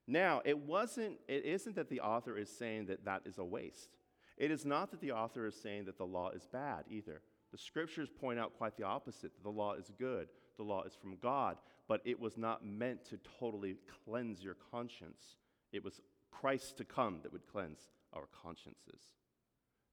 Now, 0.05 0.41
it 0.43 0.57
wasn't, 0.57 1.15
it 1.29 1.45
isn't 1.45 1.77
that 1.77 1.89
the 1.89 2.01
author 2.01 2.37
is 2.37 2.49
saying 2.49 2.87
that 2.87 3.05
that 3.05 3.21
is 3.25 3.37
a 3.37 3.45
waste. 3.45 3.95
It 4.37 4.51
is 4.51 4.65
not 4.65 4.91
that 4.91 4.99
the 4.99 5.13
author 5.13 5.45
is 5.45 5.55
saying 5.55 5.85
that 5.85 5.97
the 5.97 6.05
law 6.05 6.31
is 6.31 6.45
bad 6.51 6.83
either. 6.89 7.21
The 7.53 7.57
scriptures 7.57 8.09
point 8.09 8.37
out 8.37 8.57
quite 8.57 8.75
the 8.75 8.83
opposite 8.83 9.33
that 9.33 9.43
the 9.43 9.49
law 9.49 9.75
is 9.75 9.91
good, 9.97 10.27
the 10.57 10.63
law 10.63 10.83
is 10.83 10.93
from 10.93 11.15
God, 11.21 11.57
but 11.87 12.01
it 12.03 12.19
was 12.19 12.37
not 12.37 12.65
meant 12.65 13.05
to 13.05 13.19
totally 13.39 13.77
cleanse 14.05 14.43
your 14.43 14.57
conscience. 14.71 15.37
It 15.71 15.83
was 15.83 16.01
Christ 16.31 16.77
to 16.77 16.85
come 16.85 17.19
that 17.23 17.31
would 17.31 17.47
cleanse 17.47 17.79
our 18.13 18.27
consciences. 18.43 19.01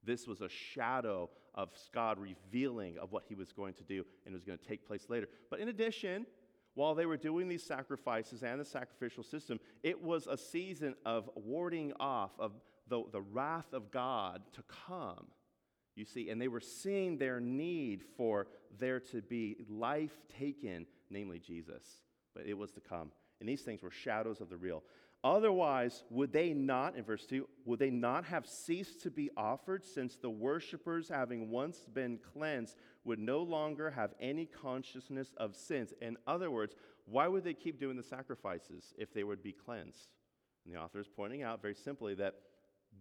This 0.03 0.27
was 0.27 0.41
a 0.41 0.49
shadow 0.49 1.29
of 1.55 1.69
God 1.93 2.17
revealing 2.19 2.97
of 2.97 3.11
what 3.11 3.23
he 3.27 3.35
was 3.35 3.51
going 3.51 3.73
to 3.75 3.83
do 3.83 4.05
and 4.25 4.33
was 4.33 4.43
going 4.43 4.57
to 4.57 4.65
take 4.65 4.87
place 4.87 5.05
later. 5.09 5.27
But 5.49 5.59
in 5.59 5.67
addition, 5.67 6.25
while 6.75 6.95
they 6.95 7.05
were 7.05 7.17
doing 7.17 7.47
these 7.47 7.63
sacrifices 7.63 8.43
and 8.43 8.59
the 8.59 8.65
sacrificial 8.65 9.23
system, 9.23 9.59
it 9.83 10.01
was 10.01 10.27
a 10.27 10.37
season 10.37 10.95
of 11.05 11.29
warding 11.35 11.93
off 11.99 12.31
of 12.39 12.53
the, 12.87 13.03
the 13.11 13.21
wrath 13.21 13.73
of 13.73 13.91
God 13.91 14.41
to 14.53 14.63
come. 14.87 15.27
You 15.95 16.05
see, 16.05 16.29
and 16.29 16.41
they 16.41 16.47
were 16.47 16.61
seeing 16.61 17.17
their 17.17 17.41
need 17.41 18.03
for 18.15 18.47
there 18.79 19.01
to 19.01 19.21
be 19.21 19.57
life 19.69 20.15
taken, 20.39 20.85
namely 21.09 21.39
Jesus. 21.39 21.83
But 22.33 22.45
it 22.45 22.57
was 22.57 22.71
to 22.71 22.79
come. 22.79 23.11
And 23.39 23.49
these 23.49 23.61
things 23.61 23.81
were 23.81 23.91
shadows 23.91 24.39
of 24.39 24.49
the 24.49 24.57
real. 24.57 24.83
Otherwise, 25.23 26.03
would 26.09 26.31
they 26.31 26.53
not, 26.53 26.95
in 26.95 27.03
verse 27.03 27.25
2, 27.25 27.47
would 27.65 27.79
they 27.79 27.89
not 27.89 28.23
have 28.23 28.47
ceased 28.47 29.01
to 29.01 29.11
be 29.11 29.29
offered, 29.35 29.83
since 29.83 30.15
the 30.15 30.29
worshippers, 30.29 31.09
having 31.09 31.49
once 31.49 31.79
been 31.93 32.17
cleansed, 32.33 32.77
would 33.03 33.19
no 33.19 33.41
longer 33.41 33.91
have 33.91 34.13
any 34.21 34.45
consciousness 34.45 35.33
of 35.35 35.55
sins? 35.55 35.93
In 36.01 36.17
other 36.25 36.49
words, 36.49 36.75
why 37.05 37.27
would 37.27 37.43
they 37.43 37.53
keep 37.53 37.79
doing 37.79 37.97
the 37.97 38.03
sacrifices 38.03 38.93
if 38.97 39.13
they 39.13 39.25
would 39.25 39.43
be 39.43 39.51
cleansed? 39.51 40.07
And 40.63 40.73
the 40.73 40.79
author 40.79 40.99
is 40.99 41.07
pointing 41.07 41.43
out 41.43 41.61
very 41.61 41.75
simply 41.75 42.15
that 42.15 42.35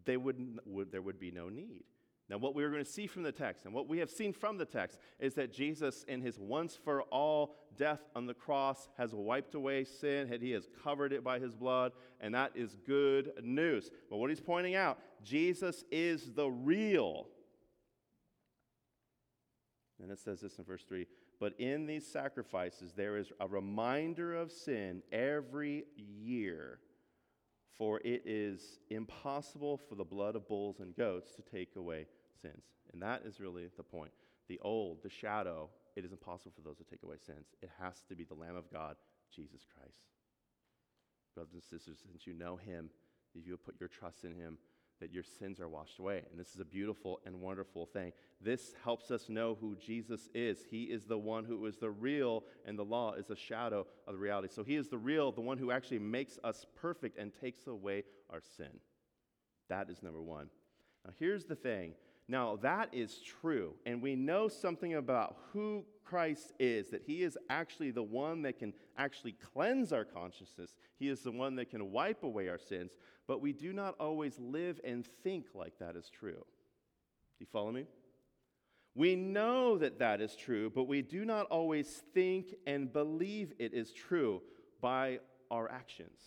they 0.04 0.16
would, 0.16 0.58
would, 0.64 0.90
there 0.90 1.02
would 1.02 1.20
be 1.20 1.30
no 1.30 1.48
need. 1.48 1.84
Now, 2.28 2.36
what 2.36 2.54
we 2.54 2.62
are 2.62 2.70
going 2.70 2.84
to 2.84 2.90
see 2.90 3.06
from 3.06 3.22
the 3.22 3.32
text, 3.32 3.64
and 3.64 3.72
what 3.72 3.88
we 3.88 3.98
have 3.98 4.10
seen 4.10 4.34
from 4.34 4.58
the 4.58 4.66
text, 4.66 4.98
is 5.18 5.32
that 5.34 5.50
Jesus, 5.50 6.04
in 6.08 6.20
his 6.20 6.38
once 6.38 6.76
for 6.76 7.02
all 7.04 7.56
death 7.76 8.02
on 8.14 8.26
the 8.26 8.34
cross, 8.34 8.88
has 8.98 9.14
wiped 9.14 9.54
away 9.54 9.84
sin, 9.84 10.30
and 10.30 10.42
he 10.42 10.50
has 10.50 10.68
covered 10.84 11.14
it 11.14 11.24
by 11.24 11.38
his 11.38 11.54
blood, 11.54 11.92
and 12.20 12.34
that 12.34 12.52
is 12.54 12.76
good 12.86 13.32
news. 13.42 13.90
But 14.10 14.18
what 14.18 14.28
he's 14.28 14.40
pointing 14.40 14.74
out, 14.74 14.98
Jesus 15.24 15.84
is 15.90 16.32
the 16.34 16.50
real. 16.50 17.28
And 20.02 20.10
it 20.10 20.18
says 20.18 20.40
this 20.40 20.58
in 20.58 20.64
verse 20.64 20.84
3 20.86 21.06
But 21.40 21.58
in 21.58 21.86
these 21.86 22.06
sacrifices, 22.06 22.92
there 22.92 23.16
is 23.16 23.32
a 23.40 23.48
reminder 23.48 24.34
of 24.34 24.52
sin 24.52 25.02
every 25.10 25.84
year. 25.96 26.80
For 27.78 28.00
it 28.00 28.22
is 28.26 28.80
impossible 28.90 29.78
for 29.78 29.94
the 29.94 30.04
blood 30.04 30.34
of 30.34 30.48
bulls 30.48 30.80
and 30.80 30.96
goats 30.96 31.30
to 31.36 31.42
take 31.42 31.76
away 31.76 32.06
sins. 32.40 32.64
And 32.92 33.02
that 33.02 33.22
is 33.24 33.40
really 33.40 33.66
the 33.76 33.82
point. 33.82 34.12
The 34.48 34.60
old, 34.62 35.02
the 35.02 35.10
shadow, 35.10 35.68
it 35.96 36.04
is 36.04 36.12
impossible 36.12 36.52
for 36.54 36.62
those 36.62 36.78
to 36.78 36.84
take 36.84 37.02
away 37.02 37.16
sins. 37.24 37.48
It 37.62 37.70
has 37.80 38.02
to 38.08 38.14
be 38.14 38.24
the 38.24 38.34
Lamb 38.34 38.56
of 38.56 38.72
God, 38.72 38.96
Jesus 39.34 39.62
Christ. 39.74 39.98
Brothers 41.34 41.54
and 41.54 41.62
sisters, 41.62 41.98
since 42.10 42.26
you 42.26 42.34
know 42.34 42.56
him, 42.56 42.90
if 43.34 43.46
you 43.46 43.56
put 43.56 43.78
your 43.78 43.88
trust 43.88 44.24
in 44.24 44.34
him, 44.34 44.58
that 45.00 45.12
your 45.12 45.22
sins 45.22 45.60
are 45.60 45.68
washed 45.68 45.98
away. 45.98 46.22
And 46.30 46.40
this 46.40 46.54
is 46.54 46.60
a 46.60 46.64
beautiful 46.64 47.20
and 47.24 47.40
wonderful 47.40 47.86
thing. 47.86 48.12
This 48.40 48.74
helps 48.82 49.10
us 49.10 49.28
know 49.28 49.56
who 49.60 49.76
Jesus 49.76 50.28
is. 50.34 50.64
He 50.68 50.84
is 50.84 51.04
the 51.04 51.18
one 51.18 51.44
who 51.44 51.66
is 51.66 51.76
the 51.76 51.90
real, 51.90 52.44
and 52.64 52.78
the 52.78 52.84
law 52.84 53.12
is 53.12 53.30
a 53.30 53.36
shadow 53.36 53.86
of 54.06 54.14
the 54.14 54.18
reality. 54.18 54.48
So 54.52 54.64
he 54.64 54.76
is 54.76 54.88
the 54.88 54.98
real, 54.98 55.30
the 55.30 55.40
one 55.40 55.58
who 55.58 55.70
actually 55.70 56.00
makes 56.00 56.38
us 56.42 56.66
perfect 56.74 57.18
and 57.18 57.32
takes 57.32 57.66
away 57.66 58.04
our 58.30 58.40
sin. 58.56 58.80
That 59.68 59.90
is 59.90 60.02
number 60.02 60.22
one. 60.22 60.48
Now, 61.04 61.12
here's 61.18 61.44
the 61.44 61.54
thing 61.54 61.94
now, 62.30 62.56
that 62.56 62.90
is 62.92 63.20
true, 63.40 63.72
and 63.86 64.02
we 64.02 64.14
know 64.14 64.48
something 64.48 64.94
about 64.94 65.36
who 65.52 65.86
Christ 66.04 66.52
is 66.58 66.90
that 66.90 67.02
he 67.06 67.22
is 67.22 67.38
actually 67.48 67.90
the 67.90 68.02
one 68.02 68.42
that 68.42 68.58
can 68.58 68.74
actually 68.98 69.32
cleanse 69.32 69.94
our 69.94 70.04
consciousness. 70.04 70.74
He 70.98 71.08
is 71.08 71.20
the 71.20 71.32
one 71.32 71.56
that 71.56 71.70
can 71.70 71.90
wipe 71.90 72.22
away 72.22 72.48
our 72.48 72.58
sins, 72.58 72.92
but 73.26 73.40
we 73.40 73.54
do 73.54 73.72
not 73.72 73.94
always 73.98 74.38
live 74.38 74.78
and 74.84 75.06
think 75.22 75.46
like 75.54 75.78
that 75.78 75.96
is 75.96 76.10
true. 76.10 76.32
Do 76.32 77.40
you 77.40 77.46
follow 77.50 77.72
me? 77.72 77.86
We 78.94 79.16
know 79.16 79.78
that 79.78 79.98
that 80.00 80.20
is 80.20 80.36
true, 80.36 80.70
but 80.70 80.84
we 80.84 81.00
do 81.00 81.24
not 81.24 81.46
always 81.46 82.02
think 82.12 82.54
and 82.66 82.92
believe 82.92 83.54
it 83.58 83.72
is 83.72 83.90
true 83.92 84.42
by 84.82 85.20
our 85.50 85.70
actions, 85.70 86.20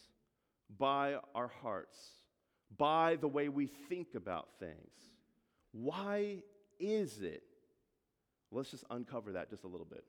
by 0.79 1.17
our 1.36 1.51
hearts, 1.62 1.98
by 2.75 3.17
the 3.17 3.27
way 3.27 3.50
we 3.50 3.67
think 3.67 4.15
about 4.15 4.48
things. 4.60 5.11
Why 5.72 6.44
is 6.80 7.22
it? 7.22 7.44
Let's 8.51 8.72
just 8.72 8.84
uncover 8.90 9.34
that 9.34 9.50
just 9.50 9.63
a 9.63 9.68
little 9.68 9.86
bit. 9.86 10.04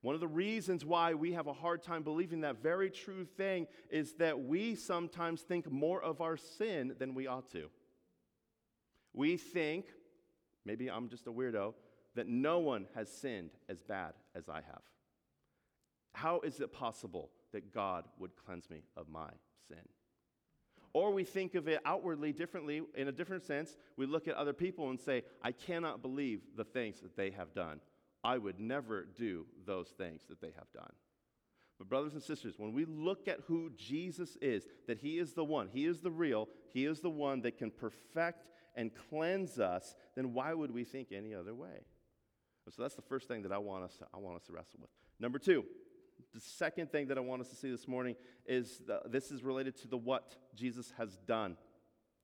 One 0.00 0.14
of 0.14 0.20
the 0.20 0.28
reasons 0.28 0.84
why 0.84 1.14
we 1.14 1.32
have 1.32 1.48
a 1.48 1.52
hard 1.52 1.82
time 1.82 2.04
believing 2.04 2.42
that 2.42 2.62
very 2.62 2.88
true 2.88 3.24
thing 3.24 3.66
is 3.90 4.14
that 4.14 4.38
we 4.38 4.76
sometimes 4.76 5.42
think 5.42 5.70
more 5.70 6.00
of 6.00 6.20
our 6.20 6.36
sin 6.36 6.94
than 6.98 7.14
we 7.14 7.26
ought 7.26 7.50
to. 7.52 7.68
We 9.12 9.36
think, 9.36 9.86
maybe 10.64 10.88
I'm 10.88 11.08
just 11.08 11.26
a 11.26 11.32
weirdo, 11.32 11.74
that 12.14 12.28
no 12.28 12.60
one 12.60 12.86
has 12.94 13.10
sinned 13.10 13.50
as 13.68 13.82
bad 13.82 14.12
as 14.36 14.48
I 14.48 14.56
have. 14.56 14.82
How 16.12 16.40
is 16.40 16.60
it 16.60 16.72
possible 16.72 17.30
that 17.52 17.74
God 17.74 18.04
would 18.18 18.36
cleanse 18.36 18.70
me 18.70 18.82
of 18.96 19.08
my 19.08 19.30
sin? 19.66 19.78
Or 20.92 21.12
we 21.12 21.24
think 21.24 21.54
of 21.54 21.68
it 21.68 21.80
outwardly 21.84 22.32
differently, 22.32 22.82
in 22.94 23.08
a 23.08 23.12
different 23.12 23.44
sense. 23.44 23.76
We 23.96 24.06
look 24.06 24.28
at 24.28 24.34
other 24.34 24.52
people 24.52 24.90
and 24.90 24.98
say, 24.98 25.22
I 25.42 25.52
cannot 25.52 26.02
believe 26.02 26.40
the 26.56 26.64
things 26.64 27.00
that 27.00 27.16
they 27.16 27.30
have 27.30 27.54
done. 27.54 27.80
I 28.24 28.38
would 28.38 28.58
never 28.58 29.04
do 29.04 29.46
those 29.66 29.88
things 29.88 30.22
that 30.28 30.40
they 30.40 30.52
have 30.56 30.70
done. 30.72 30.92
But, 31.78 31.88
brothers 31.88 32.14
and 32.14 32.22
sisters, 32.22 32.54
when 32.56 32.72
we 32.72 32.84
look 32.84 33.28
at 33.28 33.40
who 33.46 33.70
Jesus 33.76 34.36
is, 34.42 34.66
that 34.88 34.98
He 34.98 35.18
is 35.18 35.34
the 35.34 35.44
one, 35.44 35.68
He 35.72 35.84
is 35.84 36.00
the 36.00 36.10
real, 36.10 36.48
He 36.72 36.84
is 36.86 37.00
the 37.00 37.10
one 37.10 37.42
that 37.42 37.56
can 37.56 37.70
perfect 37.70 38.48
and 38.74 38.90
cleanse 39.10 39.60
us, 39.60 39.94
then 40.16 40.32
why 40.32 40.54
would 40.54 40.72
we 40.72 40.84
think 40.84 41.12
any 41.12 41.34
other 41.34 41.54
way? 41.54 41.84
So 42.70 42.82
that's 42.82 42.94
the 42.94 43.02
first 43.02 43.28
thing 43.28 43.42
that 43.42 43.52
I 43.52 43.58
want 43.58 43.84
us 43.84 43.96
to, 43.96 44.06
I 44.12 44.18
want 44.18 44.36
us 44.36 44.42
to 44.44 44.52
wrestle 44.52 44.80
with. 44.80 44.90
Number 45.18 45.38
two, 45.38 45.64
the 46.34 46.40
second 46.40 46.92
thing 46.92 47.08
that 47.08 47.18
I 47.18 47.20
want 47.20 47.42
us 47.42 47.48
to 47.48 47.56
see 47.56 47.70
this 47.70 47.88
morning 47.88 48.16
is 48.46 48.82
the, 48.86 49.00
this 49.06 49.30
is 49.30 49.42
related 49.42 49.76
to 49.82 49.88
the 49.88 49.96
what 49.96 50.36
Jesus 50.54 50.92
has 50.98 51.16
done. 51.26 51.56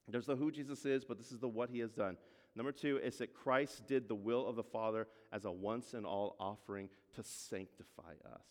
There's 0.09 0.27
the 0.27 0.37
who 0.37 0.51
Jesus 0.51 0.85
is, 0.85 1.05
but 1.05 1.19
this 1.19 1.33
is 1.33 1.39
the 1.39 1.49
what 1.49 1.71
he 1.71 1.79
has 1.79 1.93
done. 1.93 2.17
Number 2.55 2.73
two 2.73 3.01
is 3.03 3.19
that 3.19 3.35
Christ 3.35 3.87
did 3.87 4.09
the 4.09 4.15
will 4.15 4.47
of 4.47 4.57
the 4.57 4.63
Father 4.63 5.09
as 5.33 5.45
a 5.45 5.51
once 5.51 5.95
and 5.95 6.07
all 6.07 6.37
offering 6.39 6.89
to 7.15 7.23
sanctify 7.23 8.13
us. 8.27 8.45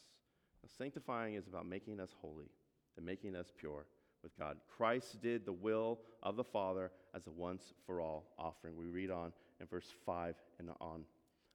Now, 0.62 0.70
sanctifying 0.78 1.36
is 1.36 1.48
about 1.48 1.66
making 1.66 2.00
us 2.00 2.14
holy 2.20 2.50
and 2.98 3.06
making 3.06 3.36
us 3.36 3.52
pure 3.56 3.86
with 4.24 4.38
God. 4.38 4.58
Christ 4.78 5.22
did 5.22 5.46
the 5.46 5.54
will 5.54 6.00
of 6.22 6.36
the 6.36 6.44
Father 6.44 6.92
as 7.16 7.28
a 7.28 7.32
once 7.32 7.74
for 7.86 8.02
all 8.02 8.34
offering. 8.38 8.76
We 8.76 8.88
read 8.88 9.12
on 9.12 9.32
in 9.62 9.68
verse 9.68 9.94
5 10.06 10.36
and 10.60 10.70
on. 10.82 11.04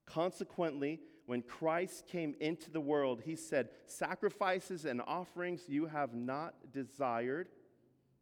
Consequently, 0.09 1.01
when 1.27 1.43
Christ 1.43 2.07
came 2.07 2.35
into 2.41 2.71
the 2.71 2.81
world, 2.81 3.23
he 3.25 3.37
said, 3.37 3.69
Sacrifices 3.85 4.87
and 4.87 5.03
offerings 5.07 5.65
you 5.69 5.87
have 5.87 6.15
not 6.15 6.55
desired. 6.73 7.49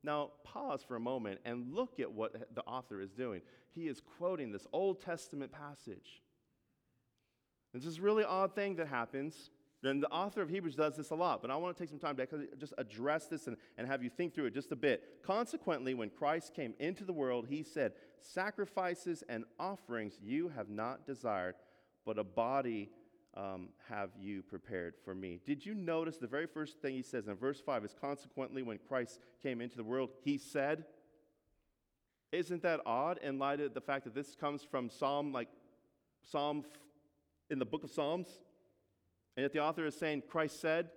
Now, 0.03 0.31
pause 0.43 0.83
for 0.83 0.97
a 0.97 1.01
moment 1.01 1.41
and 1.45 1.73
look 1.73 2.01
at 2.01 2.11
what 2.11 2.55
the 2.55 2.63
author 2.63 3.01
is 3.01 3.13
doing. 3.13 3.43
He 3.73 3.87
is 3.87 4.01
quoting 4.19 4.51
this 4.51 4.67
Old 4.73 5.01
Testament 5.01 5.53
passage. 5.53 6.23
This 7.73 7.85
is 7.85 7.99
a 7.99 8.03
really 8.03 8.25
odd 8.25 8.55
thing 8.55 8.77
that 8.77 8.89
happens. 8.89 9.51
And 9.85 10.03
the 10.03 10.11
author 10.11 10.43
of 10.43 10.49
Hebrews 10.49 10.75
does 10.75 10.97
this 10.97 11.11
a 11.11 11.15
lot, 11.15 11.43
but 11.43 11.51
I 11.51 11.57
want 11.57 11.77
to 11.77 11.83
take 11.83 11.91
some 11.91 11.99
time 11.99 12.17
to 12.17 12.27
just 12.59 12.75
address 12.79 13.27
this 13.27 13.47
and, 13.47 13.57
and 13.79 13.87
have 13.87 14.03
you 14.03 14.11
think 14.11 14.35
through 14.35 14.47
it 14.47 14.55
just 14.55 14.73
a 14.73 14.77
bit. 14.77 15.23
Consequently, 15.23 15.95
when 15.95 16.11
Christ 16.11 16.55
came 16.55 16.75
into 16.81 17.05
the 17.05 17.13
world, 17.13 17.47
he 17.49 17.63
said, 17.63 17.93
Sacrifices 18.21 19.23
and 19.29 19.45
offerings 19.61 20.19
you 20.21 20.49
have 20.49 20.69
not 20.69 21.07
desired, 21.07 21.55
but 22.07 22.19
a 22.19 22.25
body 22.25 22.89
um, 23.37 23.69
have 23.91 24.11
you 24.19 24.43
prepared 24.43 24.95
for 25.05 25.15
me. 25.15 25.41
Did 25.45 25.67
you 25.67 25.75
notice 25.75 26.17
the 26.17 26.27
very 26.27 26.47
first 26.47 26.81
thing 26.81 26.95
he 26.95 27.03
says 27.03 27.29
in 27.29 27.35
verse 27.35 27.61
5 27.61 27.85
is 27.85 27.95
consequently, 28.01 28.63
when 28.63 28.79
Christ 28.79 29.21
came 29.43 29.61
into 29.61 29.77
the 29.77 29.85
world, 29.85 30.11
he 30.25 30.39
said, 30.39 30.85
Isn't 32.33 32.63
that 32.63 32.81
odd 32.87 33.19
in 33.23 33.39
light 33.39 33.61
of 33.61 33.75
the 33.75 33.81
fact 33.83 34.05
that 34.05 34.15
this 34.15 34.35
comes 34.35 34.63
from 34.63 34.89
Psalm, 34.89 35.33
like 35.33 35.49
Psalm 36.23 36.65
in 37.51 37.59
the 37.59 37.67
book 37.67 37.85
of 37.85 37.91
Psalms? 37.91 38.29
And 39.37 39.43
yet 39.43 39.53
the 39.53 39.61
author 39.61 39.85
is 39.85 39.95
saying, 39.95 40.23
Christ 40.31 40.61
said, 40.61 40.89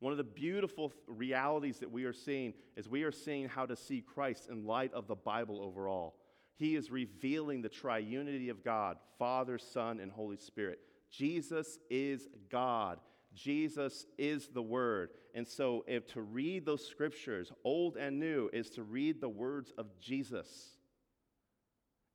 one 0.00 0.12
of 0.12 0.18
the 0.18 0.24
beautiful 0.24 0.92
realities 1.06 1.78
that 1.78 1.90
we 1.90 2.04
are 2.04 2.12
seeing 2.12 2.52
is 2.76 2.86
we 2.86 3.04
are 3.04 3.12
seeing 3.12 3.48
how 3.48 3.64
to 3.64 3.74
see 3.74 4.02
Christ 4.02 4.48
in 4.50 4.66
light 4.66 4.92
of 4.92 5.06
the 5.06 5.14
Bible 5.14 5.62
overall. 5.62 6.14
He 6.56 6.74
is 6.74 6.90
revealing 6.90 7.62
the 7.62 7.68
triunity 7.68 8.50
of 8.50 8.64
God, 8.64 8.96
Father, 9.18 9.58
Son, 9.58 10.00
and 10.00 10.10
Holy 10.10 10.38
Spirit. 10.38 10.80
Jesus 11.10 11.78
is 11.90 12.28
God. 12.50 12.98
Jesus 13.34 14.06
is 14.16 14.48
the 14.48 14.62
Word. 14.62 15.10
And 15.34 15.46
so, 15.46 15.84
if 15.86 16.06
to 16.14 16.22
read 16.22 16.64
those 16.64 16.86
scriptures, 16.86 17.52
old 17.62 17.96
and 17.96 18.18
new, 18.18 18.48
is 18.52 18.70
to 18.70 18.82
read 18.82 19.20
the 19.20 19.28
words 19.28 19.72
of 19.76 19.86
Jesus. 20.00 20.78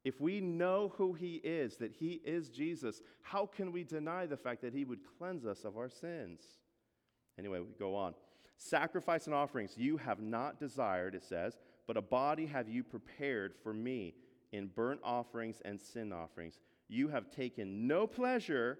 If 0.03 0.19
we 0.19 0.41
know 0.41 0.91
who 0.97 1.13
He 1.13 1.35
is, 1.35 1.77
that 1.77 1.91
He 1.91 2.21
is 2.25 2.49
Jesus, 2.49 3.01
how 3.21 3.45
can 3.45 3.71
we 3.71 3.83
deny 3.83 4.25
the 4.25 4.37
fact 4.37 4.63
that 4.63 4.73
He 4.73 4.85
would 4.85 5.01
cleanse 5.19 5.45
us 5.45 5.63
of 5.63 5.77
our 5.77 5.89
sins? 5.89 6.41
Anyway, 7.37 7.59
we 7.59 7.67
go 7.77 7.95
on. 7.95 8.15
Sacrifice 8.57 9.27
and 9.27 9.35
offerings 9.35 9.75
you 9.77 9.97
have 9.97 10.19
not 10.19 10.59
desired, 10.59 11.13
it 11.13 11.23
says, 11.23 11.57
but 11.87 11.97
a 11.97 12.01
body 12.01 12.45
have 12.47 12.69
you 12.69 12.83
prepared 12.83 13.53
for 13.63 13.73
me 13.73 14.15
in 14.51 14.67
burnt 14.67 14.99
offerings 15.03 15.61
and 15.63 15.79
sin 15.79 16.11
offerings. 16.11 16.59
You 16.87 17.07
have 17.09 17.31
taken 17.31 17.87
no 17.87 18.05
pleasure. 18.07 18.79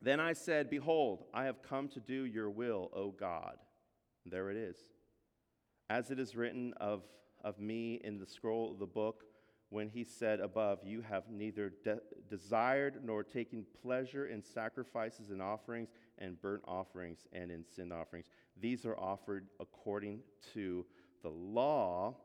Then 0.00 0.20
I 0.20 0.32
said, 0.32 0.70
Behold, 0.70 1.24
I 1.34 1.44
have 1.44 1.62
come 1.62 1.88
to 1.88 2.00
do 2.00 2.24
your 2.24 2.50
will, 2.50 2.90
O 2.94 3.10
God. 3.10 3.56
And 4.24 4.32
there 4.32 4.50
it 4.50 4.56
is. 4.56 4.76
As 5.90 6.10
it 6.10 6.18
is 6.18 6.34
written 6.34 6.72
of, 6.80 7.02
of 7.44 7.58
me 7.58 8.00
in 8.02 8.18
the 8.18 8.26
scroll 8.26 8.72
of 8.72 8.78
the 8.78 8.86
book, 8.86 9.24
when 9.68 9.88
he 9.88 10.04
said 10.04 10.40
above, 10.40 10.80
You 10.84 11.02
have 11.02 11.30
neither 11.30 11.72
de- 11.84 12.00
desired 12.28 13.00
nor 13.04 13.22
taken 13.22 13.64
pleasure 13.82 14.26
in 14.26 14.42
sacrifices 14.42 15.30
and 15.30 15.40
offerings 15.40 15.90
and 16.18 16.40
burnt 16.40 16.62
offerings 16.66 17.26
and 17.32 17.50
in 17.50 17.64
sin 17.64 17.90
offerings. 17.90 18.26
These 18.60 18.84
are 18.84 18.98
offered 18.98 19.46
according 19.60 20.20
to 20.54 20.84
the 21.22 21.30
law 21.30 22.16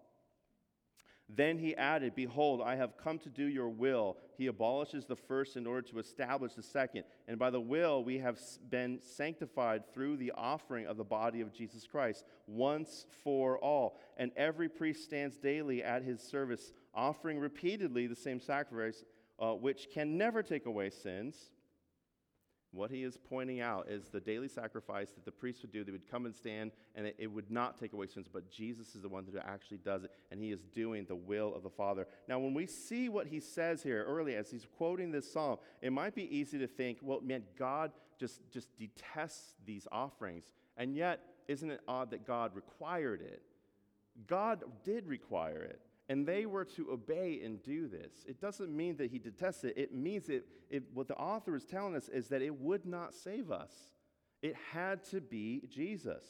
then 1.30 1.58
he 1.58 1.76
added, 1.76 2.16
Behold, 2.16 2.62
I 2.62 2.76
have 2.76 2.96
come 2.98 3.20
to 3.20 3.30
do 3.30 3.44
your 3.44 3.68
will. 3.68 4.18
He 4.38 4.48
abolishes 4.48 5.06
the 5.06 5.16
first 5.16 5.58
in 5.58 5.68
order 5.68 5.82
to 5.90 6.00
establish 6.00 6.54
the 6.54 6.64
second. 6.64 7.04
And 7.28 7.38
by 7.38 7.50
the 7.50 7.60
will, 7.60 8.04
we 8.04 8.18
have 8.20 8.40
been 8.70 9.00
sanctified 9.02 9.84
through 9.94 10.18
the 10.18 10.32
offering 10.38 10.88
of 10.88 10.96
the 10.96 11.04
body 11.04 11.42
of 11.42 11.52
Jesus 11.52 11.86
Christ, 11.86 12.24
once 12.48 13.06
for 13.24 13.58
all. 13.60 13.98
And 14.16 14.32
every 14.38 14.70
priest 14.70 15.04
stands 15.04 15.38
daily 15.38 15.84
at 15.84 16.04
his 16.04 16.22
service, 16.22 16.72
offering 16.96 17.40
repeatedly 17.40 18.08
the 18.08 18.16
same 18.16 18.40
sacrifice, 18.40 19.04
uh, 19.40 19.54
which 19.54 19.90
can 19.94 20.18
never 20.18 20.42
take 20.42 20.66
away 20.66 20.90
sins. 20.90 21.52
What 22.78 22.92
he 22.92 23.04
is 23.04 23.18
pointing 23.18 23.60
out 23.60 23.88
is 23.90 24.10
the 24.10 24.20
daily 24.20 24.48
sacrifice 24.48 25.10
that 25.10 25.26
the 25.26 25.32
priest 25.32 25.64
would 25.64 25.72
do. 25.72 25.84
They 25.84 25.92
would 25.92 26.10
come 26.10 26.28
and 26.28 26.36
stand, 26.36 26.72
and 26.94 27.08
it, 27.08 27.16
it, 27.18 27.26
would 27.26 27.50
not 27.50 27.80
take 27.80 27.94
away 27.94 28.06
sins, 28.06 28.28
but 28.32 28.52
Jesus 28.52 28.94
is 28.94 29.02
the 29.02 29.10
one 29.10 29.26
who 29.26 29.40
actually 29.40 29.78
does 29.78 30.04
it, 30.04 30.12
and 30.30 30.40
he 30.40 30.52
is 30.52 30.62
doing 30.76 31.06
the 31.06 31.16
will 31.16 31.56
of 31.56 31.64
the 31.64 31.72
Father. 31.72 32.08
Now, 32.28 32.38
when 32.38 32.54
we 32.54 32.68
see 32.68 33.10
what 33.10 33.26
he 33.26 33.40
says 33.40 33.82
here 33.82 34.06
early 34.08 34.36
as 34.36 34.52
he's 34.52 34.68
quoting 34.78 35.12
this 35.12 35.32
psalm, 35.32 35.58
it 35.82 35.92
might 35.92 36.14
be 36.14 36.38
easy 36.38 36.60
to 36.60 36.68
think, 36.68 37.00
well, 37.02 37.20
man, 37.20 37.42
God 37.58 37.92
just, 38.20 38.42
just 38.52 38.68
detests 38.78 39.56
these 39.66 39.88
offerings. 39.92 40.52
And 40.78 40.96
yet, 40.96 41.22
isn't 41.48 41.72
it 41.72 41.82
odd 41.88 42.12
that 42.12 42.28
God 42.28 42.56
required 42.56 43.22
it? 43.22 43.42
God 44.28 44.64
did 44.84 45.08
require 45.08 45.64
it 45.64 45.82
and 46.10 46.26
they 46.26 46.46
were 46.46 46.66
to 46.66 46.92
obey 46.92 47.42
and 47.44 47.62
do 47.64 47.88
this. 47.88 48.24
It 48.26 48.40
doesn't 48.40 48.76
mean 48.76 48.98
that 48.98 49.12
he 49.12 49.20
detests 49.20 49.64
it. 49.64 49.78
It 49.78 49.94
means 49.94 50.28
that 50.28 50.46
it, 50.70 50.84
what 50.94 51.08
the 51.08 51.16
author 51.16 51.56
is 51.56 51.66
telling 51.66 51.96
us 51.96 52.08
is 52.08 52.30
that 52.30 52.42
it 52.42 52.60
would 52.60 52.86
not 52.86 53.14
save 53.14 53.52
us. 53.52 53.72
It 54.42 54.56
had 54.72 55.04
to 55.06 55.20
be 55.20 55.64
Jesus. 55.70 56.26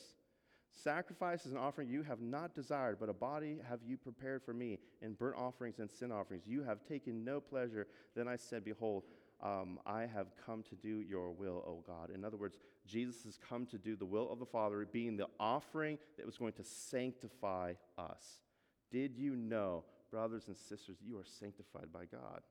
Sacrifices 0.72 1.52
and 1.52 1.60
offering 1.60 1.90
you 1.90 2.04
have 2.04 2.22
not 2.22 2.54
desired, 2.54 2.98
but 3.00 3.10
a 3.10 3.14
body 3.14 3.58
have 3.68 3.80
you 3.86 3.98
prepared 3.98 4.44
for 4.44 4.54
me. 4.54 4.80
In 5.02 5.14
burnt 5.14 5.38
offerings 5.38 5.80
and 5.80 5.92
sin 5.92 6.12
offerings 6.12 6.44
you 6.46 6.64
have 6.64 6.84
taken 6.84 7.24
no 7.24 7.40
pleasure. 7.40 7.88
Then 8.16 8.28
I 8.28 8.36
said, 8.36 8.64
Behold, 8.64 9.04
um, 9.42 9.80
I 9.86 10.02
have 10.02 10.28
come 10.46 10.64
to 10.64 10.76
do 10.76 11.02
your 11.02 11.32
will, 11.32 11.64
O 11.68 11.84
God. 11.86 12.10
In 12.14 12.26
other 12.26 12.38
words, 12.38 12.58
Jesus 12.88 13.24
has 13.26 13.38
come 13.38 13.66
to 13.68 13.78
do 13.78 13.96
the 13.96 14.06
will 14.06 14.32
of 14.32 14.40
the 14.40 14.46
Father, 14.46 14.88
being 14.92 15.18
the 15.18 15.28
offering 15.40 16.00
that 16.18 16.26
was 16.26 16.38
going 16.38 16.54
to 16.54 16.64
sanctify 16.64 17.74
us. 17.98 18.47
Did 18.92 19.18
you 19.18 19.36
know, 19.36 19.84
brothers 20.12 20.48
and 20.48 20.58
sisters, 20.58 20.98
you 21.02 21.18
are 21.18 21.26
sanctified 21.26 21.92
by 21.92 22.06
God? 22.06 22.42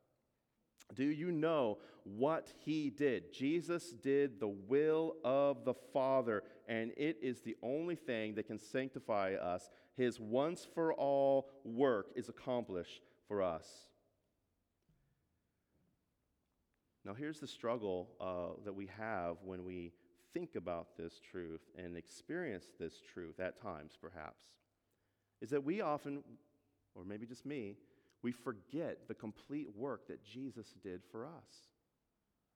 Do 0.95 1.05
you 1.05 1.33
know 1.33 1.79
what 2.05 2.53
he 2.65 2.91
did? 2.91 3.33
Jesus 3.33 3.91
did 3.91 4.39
the 4.39 4.49
will 4.49 5.17
of 5.25 5.65
the 5.65 5.75
Father, 5.93 6.45
and 6.69 6.93
it 6.97 7.19
is 7.21 7.41
the 7.41 7.57
only 7.63 7.97
thing 7.97 8.35
that 8.35 8.47
can 8.47 8.59
sanctify 8.59 9.35
us. 9.35 9.69
His 9.97 10.21
once 10.21 10.67
for 10.75 10.95
all 10.95 11.51
work 11.65 12.13
is 12.15 12.29
accomplished 12.29 13.01
for 13.27 13.43
us. 13.43 13.67
Now, 17.05 17.15
here's 17.15 17.41
the 17.41 17.47
struggle 17.47 18.11
uh, 18.21 18.63
that 18.65 18.75
we 18.75 18.89
have 18.99 19.37
when 19.45 19.65
we 19.65 19.93
think 20.35 20.55
about 20.55 20.97
this 20.97 21.21
truth 21.21 21.63
and 21.77 21.97
experience 21.97 22.67
this 22.79 23.01
truth 23.13 23.41
at 23.41 23.61
times, 23.61 23.97
perhaps 24.01 24.45
is 25.41 25.51
that 25.51 25.65
we 25.65 25.81
often, 25.81 26.23
or 26.95 27.05
maybe 27.05 27.27
just 27.27 27.47
me, 27.47 27.77
we 28.23 28.33
forget 28.33 29.09
the 29.09 29.15
complete 29.15 29.69
work 29.77 30.09
that 30.09 30.25
Jesus 30.25 30.75
did 30.83 31.03
for 31.11 31.27
us. 31.27 31.69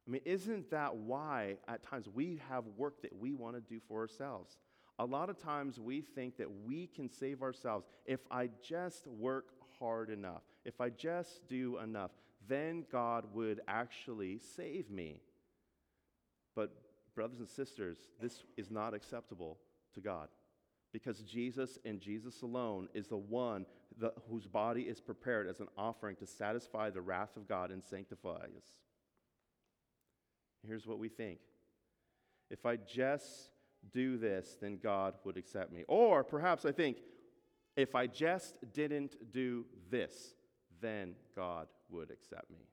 I 0.07 0.11
mean, 0.11 0.23
isn't 0.25 0.71
that 0.71 0.97
why 0.97 1.59
at 1.69 1.83
times 1.83 2.09
we 2.13 2.41
have 2.49 2.65
work 2.77 3.03
that 3.03 3.17
we 3.17 3.35
want 3.35 3.55
to 3.55 3.61
do 3.61 3.81
for 3.87 4.01
ourselves? 4.01 4.59
A 4.99 5.05
lot 5.05 5.31
of 5.31 5.39
times 5.39 5.79
we 5.79 6.01
think 6.01 6.37
that 6.39 6.49
we 6.67 6.87
can 6.87 7.09
save 7.09 7.43
ourselves 7.43 7.87
if 8.07 8.21
I 8.31 8.51
just 8.63 9.07
work 9.07 9.53
hard 9.79 10.11
enough, 10.11 10.43
if 10.65 10.81
I 10.81 10.91
just 10.91 11.47
do 11.49 11.79
enough, 11.79 12.11
then 12.49 12.85
God 12.91 13.27
would 13.35 13.61
actually 13.69 14.41
save 14.57 14.91
me. 14.91 15.21
But, 16.57 16.73
brothers 17.15 17.39
and 17.39 17.49
sisters, 17.49 17.99
this 18.21 18.43
is 18.57 18.71
not 18.71 18.93
acceptable 18.95 19.59
to 19.95 20.01
God 20.01 20.29
because 20.93 21.21
Jesus 21.21 21.79
and 21.85 22.01
Jesus 22.01 22.43
alone 22.43 22.89
is 22.95 23.07
the 23.07 23.17
one 23.17 23.67
whose 24.29 24.47
body 24.47 24.83
is 24.83 25.01
prepared 25.01 25.49
as 25.49 25.61
an 25.61 25.69
offering 25.77 26.17
to 26.17 26.27
satisfy 26.27 26.91
the 26.91 27.01
wrath 27.01 27.37
of 27.37 27.49
God 27.49 27.71
and 27.71 27.85
sanctify 27.85 28.45
us. 28.57 28.81
Here's 30.67 30.87
what 30.87 30.99
we 30.99 31.09
think 31.09 31.39
if 32.51 32.67
I 32.67 32.77
just 32.77 33.51
do 33.93 34.19
this, 34.19 34.57
then 34.61 34.79
God 34.83 35.15
would 35.25 35.37
accept 35.37 35.73
me. 35.73 35.85
Or 35.89 36.25
perhaps 36.25 36.65
I 36.65 36.73
think, 36.73 36.99
if 37.77 37.95
I 37.95 38.07
just 38.07 38.57
didn't 38.73 39.33
do 39.33 39.65
this, 39.91 40.35
then 40.81 41.15
God 41.37 41.69
would 41.89 42.11
accept 42.11 42.51
me. 42.51 42.67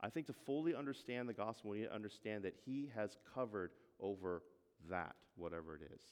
I 0.00 0.08
think 0.08 0.26
to 0.26 0.32
fully 0.32 0.74
understand 0.74 1.28
the 1.28 1.34
gospel, 1.34 1.70
we 1.70 1.80
need 1.80 1.86
to 1.86 1.94
understand 1.94 2.44
that 2.44 2.54
He 2.64 2.90
has 2.94 3.16
covered 3.34 3.72
over 4.00 4.42
that, 4.88 5.14
whatever 5.36 5.76
it 5.76 5.82
is. 5.94 6.02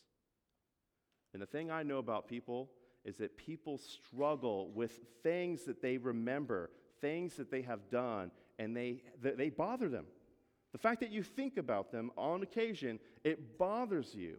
And 1.33 1.43
the 1.43 1.47
thing 1.47 1.71
I 1.71 1.83
know 1.83 1.99
about 1.99 2.29
people 2.29 2.71
is 3.05 3.17
that 3.19 3.37
people 3.37 3.79
struggle 3.79 4.71
with 4.71 5.01
things 5.23 5.65
that 5.65 5.81
they 5.83 5.99
remember, 5.99 6.71
things 7.01 7.37
that 7.37 7.51
they 7.51 7.63
have 7.63 7.91
done, 7.91 8.31
and 8.59 8.77
they, 8.77 9.03
they 9.21 9.51
bother 9.51 9.89
them. 9.89 10.07
The 10.73 10.79
fact 10.79 11.01
that 11.01 11.11
you 11.11 11.23
think 11.23 11.57
about 11.57 11.91
them 11.91 12.11
on 12.17 12.43
occasion, 12.43 12.99
it 13.25 13.59
bothers 13.59 14.15
you. 14.15 14.39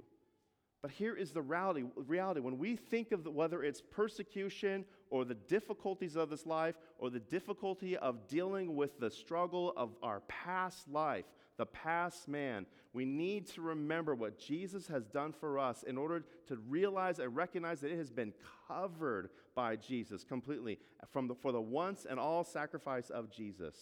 But 0.81 0.91
here 0.91 1.15
is 1.15 1.31
the 1.31 1.41
reality. 1.41 1.83
reality. 1.95 2.39
When 2.39 2.57
we 2.57 2.75
think 2.75 3.11
of 3.11 3.23
the, 3.23 3.31
whether 3.31 3.63
it's 3.63 3.81
persecution 3.81 4.85
or 5.09 5.25
the 5.25 5.33
difficulties 5.33 6.15
of 6.15 6.29
this 6.29 6.45
life 6.45 6.75
or 6.99 7.09
the 7.09 7.19
difficulty 7.19 7.97
of 7.97 8.27
dealing 8.27 8.75
with 8.75 8.99
the 8.99 9.09
struggle 9.09 9.73
of 9.75 9.89
our 10.01 10.21
past 10.21 10.87
life, 10.87 11.25
the 11.59 11.65
past 11.65 12.29
man, 12.29 12.65
we 12.93 13.03
need 13.03 13.45
to 13.49 13.61
remember 13.61 14.15
what 14.15 14.39
Jesus 14.39 14.87
has 14.87 15.05
done 15.05 15.33
for 15.33 15.59
us 15.59 15.83
in 15.83 15.97
order 15.97 16.23
to 16.47 16.55
realize 16.69 17.19
and 17.19 17.35
recognize 17.35 17.81
that 17.81 17.91
it 17.91 17.97
has 17.97 18.09
been 18.09 18.33
covered 18.69 19.29
by 19.55 19.75
Jesus 19.75 20.23
completely 20.23 20.79
from 21.11 21.27
the, 21.27 21.35
for 21.35 21.51
the 21.51 21.59
once 21.59 22.07
and 22.09 22.17
all 22.17 22.45
sacrifice 22.45 23.09
of 23.09 23.29
Jesus. 23.29 23.75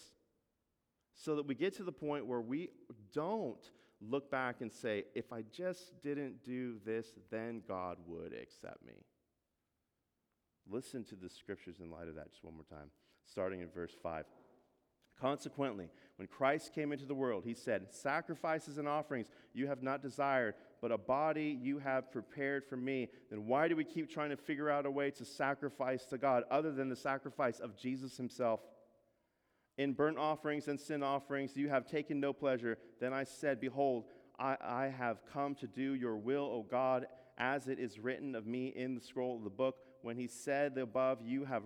So 1.14 1.36
that 1.36 1.46
we 1.46 1.54
get 1.54 1.76
to 1.76 1.84
the 1.84 1.92
point 1.92 2.26
where 2.26 2.42
we 2.42 2.70
don't 3.14 3.64
look 4.02 4.32
back 4.32 4.62
and 4.62 4.74
say, 4.74 5.04
if 5.14 5.32
I 5.32 5.44
just 5.44 6.02
didn't 6.02 6.44
do 6.44 6.78
this, 6.84 7.10
then 7.30 7.62
God 7.68 7.98
would 8.08 8.34
accept 8.34 8.84
me. 8.84 8.94
Listen 10.68 11.04
to 11.06 11.16
the 11.16 11.30
scriptures 11.30 11.80
in 11.80 11.92
light 11.92 12.08
of 12.08 12.16
that 12.16 12.32
just 12.32 12.44
one 12.44 12.56
more 12.56 12.64
time, 12.64 12.90
starting 13.24 13.62
in 13.62 13.70
verse 13.70 13.94
5. 14.02 14.26
Consequently, 15.20 15.90
when 16.18 16.28
Christ 16.28 16.74
came 16.74 16.92
into 16.92 17.06
the 17.06 17.14
world, 17.14 17.44
he 17.46 17.54
said, 17.54 17.88
Sacrifices 17.92 18.80
and 18.80 18.88
offerings 18.88 19.28
you 19.54 19.68
have 19.68 19.84
not 19.84 20.02
desired, 20.02 20.56
but 20.82 20.92
a 20.92 20.98
body 20.98 21.58
you 21.62 21.78
have 21.78 22.12
prepared 22.12 22.66
for 22.66 22.76
me. 22.76 23.10
Then 23.30 23.46
why 23.46 23.68
do 23.68 23.76
we 23.76 23.84
keep 23.84 24.10
trying 24.10 24.32
to 24.32 24.38
figure 24.38 24.70
out 24.70 24.88
a 24.88 24.92
way 24.92 25.12
to 25.12 25.26
sacrifice 25.26 26.06
to 26.06 26.18
God 26.18 26.44
other 26.50 26.72
than 26.72 26.90
the 26.90 26.96
sacrifice 26.96 27.60
of 27.60 27.78
Jesus 27.78 28.18
himself? 28.18 28.62
In 29.78 29.94
burnt 29.94 30.18
offerings 30.18 30.68
and 30.68 30.80
sin 30.80 31.04
offerings 31.04 31.56
you 31.56 31.70
have 31.70 31.86
taken 31.86 32.20
no 32.20 32.34
pleasure. 32.34 32.80
Then 33.00 33.14
I 33.14 33.24
said, 33.24 33.60
Behold, 33.60 34.06
I, 34.40 34.58
I 34.60 34.88
have 34.88 35.20
come 35.32 35.54
to 35.56 35.68
do 35.68 35.94
your 35.94 36.18
will, 36.18 36.46
O 36.46 36.66
God, 36.68 37.06
as 37.38 37.68
it 37.68 37.78
is 37.80 38.00
written 38.00 38.34
of 38.34 38.48
me 38.48 38.70
in 38.70 38.96
the 38.96 39.02
scroll 39.02 39.38
of 39.38 39.44
the 39.44 39.52
book. 39.52 39.78
When 40.02 40.18
he 40.18 40.26
said 40.26 40.74
the 40.74 40.82
above, 40.82 41.20
you 41.24 41.46
have, 41.46 41.64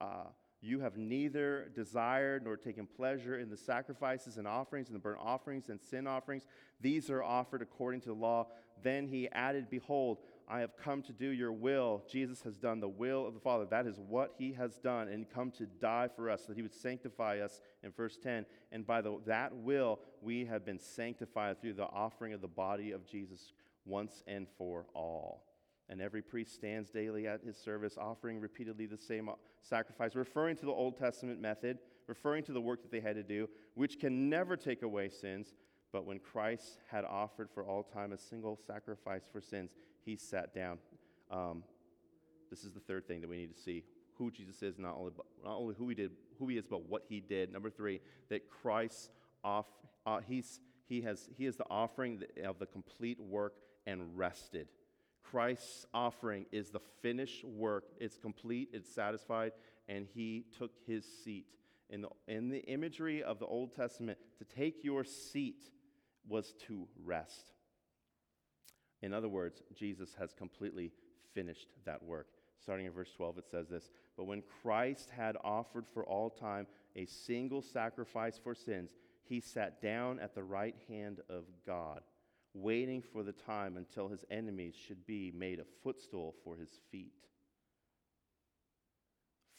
uh, 0.00 0.24
you 0.62 0.80
have 0.80 0.96
neither 0.96 1.70
desired 1.74 2.44
nor 2.44 2.56
taken 2.56 2.86
pleasure 2.86 3.38
in 3.38 3.48
the 3.48 3.56
sacrifices 3.56 4.36
and 4.36 4.46
offerings 4.46 4.88
and 4.88 4.96
the 4.96 5.00
burnt 5.00 5.20
offerings 5.22 5.70
and 5.70 5.80
sin 5.80 6.06
offerings. 6.06 6.44
These 6.80 7.08
are 7.08 7.22
offered 7.22 7.62
according 7.62 8.02
to 8.02 8.08
the 8.08 8.14
law. 8.14 8.48
Then 8.82 9.08
he 9.08 9.28
added, 9.30 9.70
Behold, 9.70 10.18
I 10.46 10.60
have 10.60 10.76
come 10.76 11.02
to 11.02 11.12
do 11.12 11.28
your 11.28 11.52
will. 11.52 12.02
Jesus 12.10 12.42
has 12.42 12.56
done 12.56 12.80
the 12.80 12.88
will 12.88 13.26
of 13.26 13.34
the 13.34 13.40
Father. 13.40 13.64
That 13.66 13.86
is 13.86 13.98
what 13.98 14.34
he 14.36 14.52
has 14.54 14.76
done 14.78 15.08
and 15.08 15.30
come 15.30 15.50
to 15.52 15.66
die 15.66 16.08
for 16.14 16.28
us, 16.28 16.42
that 16.46 16.56
he 16.56 16.62
would 16.62 16.74
sanctify 16.74 17.38
us 17.40 17.60
in 17.82 17.92
verse 17.92 18.18
10. 18.22 18.44
And 18.72 18.86
by 18.86 19.00
the, 19.00 19.18
that 19.26 19.54
will, 19.54 20.00
we 20.20 20.44
have 20.46 20.64
been 20.64 20.78
sanctified 20.78 21.60
through 21.60 21.74
the 21.74 21.84
offering 21.84 22.34
of 22.34 22.40
the 22.40 22.48
body 22.48 22.90
of 22.90 23.06
Jesus 23.06 23.52
once 23.86 24.22
and 24.26 24.46
for 24.58 24.86
all. 24.94 25.49
And 25.90 26.00
every 26.00 26.22
priest 26.22 26.54
stands 26.54 26.88
daily 26.88 27.26
at 27.26 27.42
his 27.42 27.56
service, 27.56 27.98
offering 27.98 28.38
repeatedly 28.38 28.86
the 28.86 28.96
same 28.96 29.28
sacrifice, 29.60 30.14
referring 30.14 30.56
to 30.58 30.64
the 30.64 30.72
Old 30.72 30.96
Testament 30.96 31.40
method, 31.40 31.78
referring 32.06 32.44
to 32.44 32.52
the 32.52 32.60
work 32.60 32.80
that 32.82 32.92
they 32.92 33.00
had 33.00 33.16
to 33.16 33.24
do, 33.24 33.48
which 33.74 33.98
can 33.98 34.30
never 34.30 34.56
take 34.56 34.82
away 34.82 35.08
sins. 35.08 35.52
But 35.92 36.06
when 36.06 36.20
Christ 36.20 36.78
had 36.88 37.04
offered 37.04 37.50
for 37.52 37.64
all 37.64 37.82
time 37.82 38.12
a 38.12 38.18
single 38.18 38.56
sacrifice 38.64 39.24
for 39.32 39.40
sins, 39.40 39.72
he 40.04 40.14
sat 40.14 40.54
down. 40.54 40.78
Um, 41.28 41.64
this 42.50 42.62
is 42.62 42.72
the 42.72 42.80
third 42.80 43.08
thing 43.08 43.20
that 43.20 43.28
we 43.28 43.38
need 43.38 43.54
to 43.54 43.60
see 43.60 43.82
who 44.14 44.30
Jesus 44.30 44.62
is, 44.62 44.78
not 44.78 44.96
only, 44.96 45.12
not 45.44 45.56
only 45.56 45.74
who 45.76 45.88
he 45.88 45.96
did, 45.96 46.12
who 46.38 46.46
he 46.46 46.56
is, 46.56 46.66
but 46.66 46.88
what 46.88 47.02
he 47.08 47.18
did. 47.20 47.52
Number 47.52 47.70
three, 47.70 48.00
that 48.28 48.48
Christ 48.48 49.10
off, 49.42 49.66
uh, 50.06 50.20
he's, 50.20 50.60
he 50.88 51.00
has 51.00 51.28
he 51.36 51.46
is 51.46 51.56
the 51.56 51.64
offering 51.68 52.22
of 52.44 52.58
the 52.60 52.66
complete 52.66 53.18
work 53.18 53.54
and 53.86 54.16
rested. 54.16 54.68
Christ's 55.22 55.86
offering 55.92 56.46
is 56.52 56.70
the 56.70 56.80
finished 57.02 57.44
work. 57.44 57.84
It's 58.00 58.16
complete, 58.16 58.70
it's 58.72 58.92
satisfied, 58.92 59.52
and 59.88 60.06
he 60.14 60.44
took 60.58 60.72
his 60.86 61.04
seat. 61.24 61.46
In 61.88 62.02
the, 62.02 62.08
in 62.28 62.48
the 62.50 62.60
imagery 62.60 63.22
of 63.22 63.38
the 63.38 63.46
Old 63.46 63.74
Testament, 63.74 64.18
to 64.38 64.44
take 64.44 64.84
your 64.84 65.04
seat 65.04 65.64
was 66.28 66.54
to 66.66 66.86
rest. 67.04 67.52
In 69.02 69.12
other 69.12 69.28
words, 69.28 69.62
Jesus 69.74 70.14
has 70.18 70.32
completely 70.32 70.92
finished 71.34 71.68
that 71.84 72.02
work. 72.02 72.28
Starting 72.62 72.86
in 72.86 72.92
verse 72.92 73.10
12, 73.16 73.38
it 73.38 73.48
says 73.50 73.68
this 73.68 73.90
But 74.16 74.26
when 74.26 74.42
Christ 74.62 75.10
had 75.10 75.36
offered 75.42 75.86
for 75.92 76.04
all 76.04 76.30
time 76.30 76.66
a 76.94 77.06
single 77.06 77.62
sacrifice 77.62 78.38
for 78.42 78.54
sins, 78.54 78.94
he 79.24 79.40
sat 79.40 79.80
down 79.80 80.18
at 80.20 80.34
the 80.34 80.42
right 80.42 80.76
hand 80.88 81.20
of 81.28 81.44
God, 81.66 82.02
waiting 82.54 83.02
for 83.12 83.22
the 83.22 83.32
time 83.32 83.76
until 83.76 84.08
his 84.08 84.24
enemies 84.30 84.74
should 84.86 85.06
be 85.06 85.32
made 85.34 85.60
a 85.60 85.64
footstool 85.82 86.34
for 86.44 86.56
his 86.56 86.70
feet. 86.90 87.12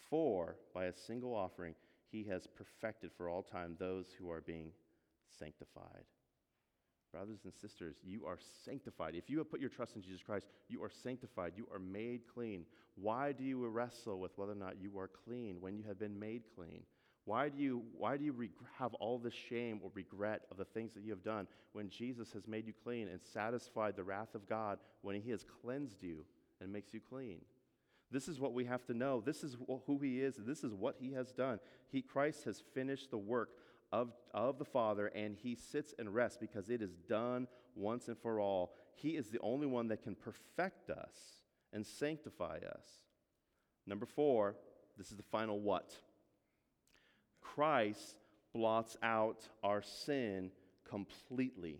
For 0.09 0.57
by 0.73 0.85
a 0.85 0.93
single 0.93 1.33
offering, 1.33 1.75
he 2.11 2.25
has 2.25 2.47
perfected 2.47 3.11
for 3.15 3.29
all 3.29 3.43
time 3.43 3.75
those 3.79 4.07
who 4.19 4.29
are 4.29 4.41
being 4.41 4.71
sanctified. 5.39 6.03
Brothers 7.11 7.39
and 7.43 7.53
sisters, 7.53 7.95
you 8.03 8.25
are 8.25 8.39
sanctified. 8.65 9.15
If 9.15 9.29
you 9.29 9.37
have 9.39 9.49
put 9.49 9.59
your 9.59 9.69
trust 9.69 9.95
in 9.95 10.01
Jesus 10.01 10.21
Christ, 10.21 10.47
you 10.69 10.81
are 10.81 10.89
sanctified. 11.03 11.53
You 11.57 11.67
are 11.73 11.79
made 11.79 12.21
clean. 12.33 12.65
Why 12.95 13.33
do 13.33 13.43
you 13.43 13.65
wrestle 13.67 14.19
with 14.19 14.37
whether 14.37 14.53
or 14.53 14.55
not 14.55 14.81
you 14.81 14.97
are 14.97 15.09
clean 15.25 15.57
when 15.59 15.75
you 15.75 15.83
have 15.87 15.99
been 15.99 16.17
made 16.17 16.43
clean? 16.55 16.83
Why 17.25 17.49
do 17.49 17.57
you, 17.57 17.83
why 17.97 18.17
do 18.17 18.23
you 18.23 18.31
reg- 18.31 18.49
have 18.79 18.93
all 18.95 19.19
this 19.19 19.33
shame 19.33 19.79
or 19.83 19.91
regret 19.93 20.41
of 20.49 20.57
the 20.57 20.65
things 20.65 20.93
that 20.93 21.03
you 21.03 21.11
have 21.11 21.23
done 21.23 21.47
when 21.73 21.89
Jesus 21.89 22.33
has 22.33 22.47
made 22.47 22.65
you 22.65 22.73
clean 22.83 23.07
and 23.07 23.21
satisfied 23.21 23.95
the 23.95 24.03
wrath 24.03 24.33
of 24.33 24.49
God 24.49 24.79
when 25.01 25.19
he 25.21 25.29
has 25.31 25.45
cleansed 25.61 26.01
you 26.01 26.25
and 26.59 26.73
makes 26.73 26.93
you 26.93 26.99
clean? 26.99 27.41
This 28.11 28.27
is 28.27 28.39
what 28.39 28.53
we 28.53 28.65
have 28.65 28.85
to 28.85 28.93
know. 28.93 29.21
This 29.21 29.43
is 29.43 29.55
who 29.85 29.99
he 29.99 30.19
is. 30.21 30.35
This 30.37 30.63
is 30.63 30.73
what 30.73 30.95
he 30.99 31.13
has 31.13 31.31
done. 31.31 31.59
He, 31.89 32.01
Christ 32.01 32.43
has 32.45 32.61
finished 32.73 33.11
the 33.11 33.17
work 33.17 33.49
of, 33.91 34.11
of 34.33 34.57
the 34.57 34.65
Father, 34.65 35.07
and 35.07 35.35
he 35.35 35.55
sits 35.55 35.93
and 35.97 36.13
rests 36.13 36.37
because 36.37 36.69
it 36.69 36.81
is 36.81 36.95
done 37.07 37.47
once 37.75 38.07
and 38.07 38.17
for 38.17 38.39
all. 38.39 38.73
He 38.95 39.09
is 39.09 39.29
the 39.29 39.39
only 39.39 39.67
one 39.67 39.87
that 39.89 40.01
can 40.01 40.15
perfect 40.15 40.89
us 40.89 41.15
and 41.71 41.85
sanctify 41.85 42.59
us. 42.75 42.85
Number 43.87 44.05
four, 44.05 44.55
this 44.97 45.11
is 45.11 45.17
the 45.17 45.23
final 45.23 45.59
what. 45.59 45.95
Christ 47.41 48.15
blots 48.53 48.97
out 49.03 49.47
our 49.63 49.81
sin 49.81 50.51
completely. 50.89 51.79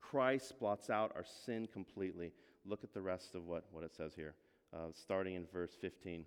Christ 0.00 0.58
blots 0.58 0.90
out 0.90 1.12
our 1.14 1.24
sin 1.44 1.68
completely. 1.72 2.32
Look 2.64 2.84
at 2.84 2.92
the 2.92 3.02
rest 3.02 3.34
of 3.34 3.46
what, 3.46 3.64
what 3.70 3.84
it 3.84 3.94
says 3.94 4.14
here, 4.14 4.34
uh, 4.74 4.88
starting 4.92 5.34
in 5.34 5.46
verse 5.52 5.76
15. 5.80 6.24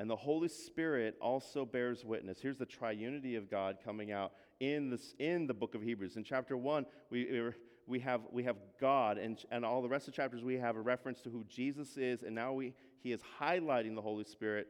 And 0.00 0.08
the 0.08 0.16
Holy 0.16 0.48
Spirit 0.48 1.16
also 1.20 1.64
bears 1.64 2.04
witness. 2.04 2.38
Here's 2.40 2.56
the 2.56 2.66
triunity 2.66 3.36
of 3.36 3.50
God 3.50 3.78
coming 3.84 4.12
out 4.12 4.32
in, 4.60 4.90
this, 4.90 5.14
in 5.18 5.46
the 5.46 5.54
book 5.54 5.74
of 5.74 5.82
Hebrews. 5.82 6.16
In 6.16 6.24
chapter 6.24 6.56
1, 6.56 6.86
we, 7.10 7.50
we, 7.86 7.98
have, 8.00 8.20
we 8.30 8.44
have 8.44 8.56
God, 8.80 9.18
and, 9.18 9.44
and 9.50 9.64
all 9.64 9.82
the 9.82 9.88
rest 9.88 10.06
of 10.06 10.14
the 10.14 10.16
chapters, 10.16 10.44
we 10.44 10.56
have 10.56 10.76
a 10.76 10.80
reference 10.80 11.20
to 11.22 11.30
who 11.30 11.44
Jesus 11.48 11.96
is, 11.96 12.22
and 12.22 12.34
now 12.34 12.52
we, 12.52 12.74
he 13.00 13.12
is 13.12 13.20
highlighting 13.40 13.94
the 13.94 14.02
Holy 14.02 14.24
Spirit. 14.24 14.68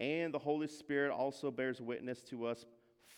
And 0.00 0.32
the 0.32 0.38
Holy 0.38 0.66
Spirit 0.66 1.12
also 1.12 1.50
bears 1.50 1.80
witness 1.80 2.22
to 2.22 2.46
us 2.46 2.64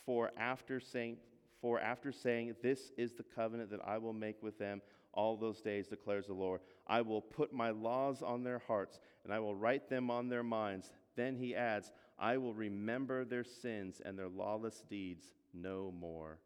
for 0.04 0.32
after 0.36 0.80
saying, 0.80 1.18
for 1.60 1.80
after 1.80 2.10
saying, 2.10 2.56
This 2.60 2.90
is 2.98 3.12
the 3.12 3.22
covenant 3.22 3.70
that 3.70 3.80
I 3.86 3.98
will 3.98 4.12
make 4.12 4.42
with 4.42 4.58
them 4.58 4.82
all 5.14 5.36
those 5.36 5.60
days, 5.60 5.86
declares 5.86 6.26
the 6.26 6.34
Lord. 6.34 6.60
I 6.86 7.02
will 7.02 7.20
put 7.20 7.52
my 7.52 7.70
laws 7.70 8.22
on 8.22 8.42
their 8.42 8.58
hearts, 8.58 8.98
and 9.24 9.32
I 9.32 9.38
will 9.38 9.54
write 9.54 9.88
them 9.88 10.10
on 10.10 10.28
their 10.28 10.42
minds. 10.42 10.90
Then 11.14 11.36
he 11.36 11.54
adds, 11.54 11.92
I 12.18 12.38
will 12.38 12.54
remember 12.54 13.24
their 13.24 13.44
sins 13.44 14.00
and 14.04 14.18
their 14.18 14.28
lawless 14.28 14.82
deeds 14.88 15.32
no 15.54 15.92
more. 15.96 16.38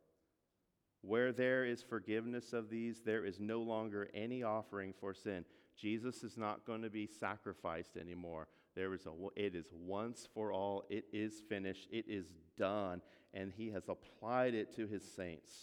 Where 1.01 1.33
there 1.33 1.65
is 1.65 1.83
forgiveness 1.83 2.53
of 2.53 2.69
these, 2.69 3.01
there 3.01 3.25
is 3.25 3.39
no 3.39 3.61
longer 3.61 4.09
any 4.13 4.43
offering 4.43 4.93
for 5.01 5.15
sin. 5.15 5.45
Jesus 5.77 6.25
is 6.25 6.37
not 6.37 6.67
going 6.67 6.83
to 6.83 6.91
be 6.91 7.07
sacrificed 7.07 7.97
anymore. 7.97 8.49
There 8.77 8.93
is 8.95 9.07
a, 9.07 9.11
it 9.35 9.55
is 9.55 9.67
once 9.73 10.29
for 10.35 10.53
all. 10.53 10.85
It 10.91 11.07
is 11.13 11.43
finished. 11.49 11.89
It 11.91 12.05
is 12.09 12.27
done. 12.59 13.01
And 13.35 13.53
he 13.57 13.71
has 13.71 13.89
applied 13.89 14.55
it 14.55 14.77
to 14.77 14.87
his 14.87 15.03
saints. 15.03 15.55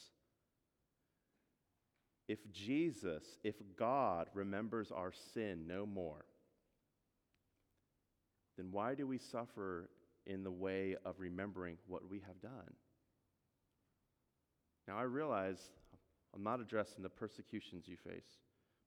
If 2.28 2.40
Jesus, 2.52 3.24
if 3.44 3.56
God 3.78 4.28
remembers 4.34 4.92
our 4.92 5.12
sin 5.34 5.68
no 5.68 5.86
more, 5.86 6.26
then 8.58 8.68
why 8.72 8.96
do 8.96 9.06
we 9.06 9.18
suffer 9.18 9.90
in 10.26 10.44
the 10.44 10.52
way 10.52 10.96
of 11.06 11.16
remembering 11.20 11.78
what 11.88 12.10
we 12.10 12.22
have 12.26 12.42
done? 12.42 12.74
Now, 14.88 14.98
I 14.98 15.04
realize 15.04 15.60
I'm 16.34 16.44
not 16.44 16.60
addressing 16.60 17.04
the 17.04 17.10
persecutions 17.10 17.88
you 17.88 17.98
face, 17.98 18.40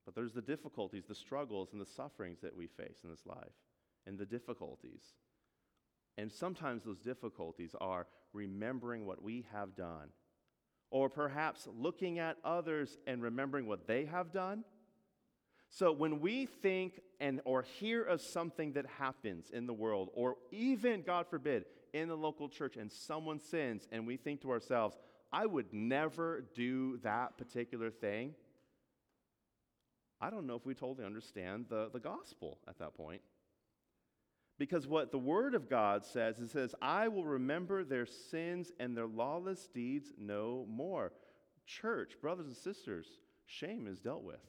but 0.04 0.14
there's 0.14 0.32
the 0.32 0.42
difficulties, 0.42 1.04
the 1.06 1.14
struggles, 1.14 1.70
and 1.72 1.80
the 1.80 1.86
sufferings 1.86 2.40
that 2.40 2.56
we 2.56 2.66
face 2.66 2.98
in 3.04 3.10
this 3.10 3.26
life, 3.26 3.54
and 4.06 4.18
the 4.18 4.26
difficulties. 4.26 5.02
And 6.16 6.32
sometimes 6.32 6.84
those 6.84 7.00
difficulties 7.00 7.74
are 7.80 8.06
remembering 8.32 9.06
what 9.06 9.22
we 9.22 9.46
have 9.52 9.76
done, 9.76 10.08
or 10.90 11.08
perhaps 11.08 11.68
looking 11.76 12.18
at 12.18 12.36
others 12.44 12.98
and 13.06 13.22
remembering 13.22 13.66
what 13.66 13.86
they 13.86 14.06
have 14.06 14.32
done 14.32 14.64
So 15.68 15.92
when 15.92 16.20
we 16.20 16.46
think 16.46 17.00
and 17.20 17.40
or 17.44 17.62
hear 17.62 18.02
of 18.02 18.20
something 18.20 18.72
that 18.72 18.86
happens 18.98 19.50
in 19.50 19.66
the 19.66 19.72
world, 19.72 20.10
or 20.14 20.36
even, 20.50 21.02
God 21.02 21.26
forbid, 21.28 21.64
in 21.92 22.08
the 22.08 22.16
local 22.16 22.48
church, 22.48 22.76
and 22.76 22.90
someone 22.90 23.40
sins, 23.40 23.88
and 23.90 24.06
we 24.06 24.16
think 24.16 24.42
to 24.42 24.50
ourselves, 24.50 24.96
I 25.32 25.46
would 25.46 25.72
never 25.72 26.44
do 26.54 26.98
that 26.98 27.36
particular 27.36 27.90
thing. 27.90 28.34
I 30.20 30.30
don't 30.30 30.46
know 30.46 30.56
if 30.56 30.64
we 30.64 30.74
totally 30.74 31.04
understand 31.04 31.66
the, 31.68 31.90
the 31.92 32.00
gospel 32.00 32.58
at 32.68 32.78
that 32.78 32.94
point. 32.96 33.22
Because 34.58 34.86
what 34.86 35.10
the 35.12 35.18
Word 35.18 35.54
of 35.54 35.68
God 35.68 36.04
says, 36.04 36.38
it 36.38 36.50
says, 36.50 36.74
I 36.80 37.08
will 37.08 37.24
remember 37.24 37.84
their 37.84 38.06
sins 38.06 38.72
and 38.80 38.96
their 38.96 39.06
lawless 39.06 39.68
deeds 39.68 40.12
no 40.18 40.66
more. 40.68 41.12
Church, 41.66 42.16
brothers 42.22 42.46
and 42.46 42.56
sisters, 42.56 43.06
shame 43.44 43.86
is 43.86 44.00
dealt 44.00 44.22
with. 44.22 44.40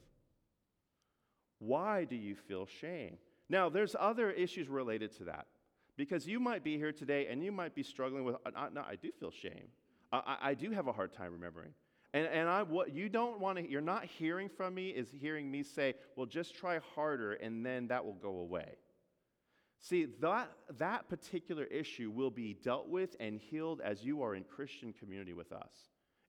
Why 1.58 2.04
do 2.04 2.16
you 2.16 2.36
feel 2.36 2.66
shame? 2.66 3.18
Now, 3.50 3.68
there's 3.68 3.96
other 3.98 4.30
issues 4.30 4.68
related 4.68 5.16
to 5.18 5.24
that. 5.24 5.46
Because 5.96 6.28
you 6.28 6.38
might 6.38 6.62
be 6.62 6.76
here 6.76 6.92
today 6.92 7.26
and 7.28 7.42
you 7.42 7.50
might 7.50 7.74
be 7.74 7.82
struggling 7.82 8.24
with, 8.24 8.36
uh, 8.46 8.68
no, 8.72 8.82
I 8.82 8.94
do 8.94 9.10
feel 9.18 9.32
shame. 9.32 9.66
I, 10.12 10.36
I 10.40 10.54
do 10.54 10.70
have 10.70 10.86
a 10.86 10.92
hard 10.92 11.12
time 11.12 11.32
remembering. 11.32 11.72
And, 12.14 12.26
and 12.26 12.48
I, 12.48 12.62
what 12.62 12.94
you 12.94 13.08
don't 13.08 13.40
want 13.40 13.58
to, 13.58 13.68
you're 13.68 13.80
not 13.80 14.04
hearing 14.04 14.48
from 14.48 14.74
me 14.74 14.90
is 14.90 15.08
hearing 15.10 15.50
me 15.50 15.62
say, 15.64 15.94
well, 16.16 16.24
just 16.24 16.54
try 16.54 16.78
harder 16.94 17.34
and 17.34 17.66
then 17.66 17.88
that 17.88 18.04
will 18.04 18.14
go 18.14 18.38
away. 18.38 18.76
See, 19.80 20.06
that, 20.20 20.50
that 20.78 21.08
particular 21.08 21.64
issue 21.64 22.10
will 22.10 22.30
be 22.30 22.54
dealt 22.54 22.88
with 22.88 23.16
and 23.20 23.40
healed 23.40 23.80
as 23.80 24.04
you 24.04 24.22
are 24.22 24.34
in 24.34 24.44
Christian 24.44 24.92
community 24.92 25.32
with 25.32 25.52
us. 25.52 25.72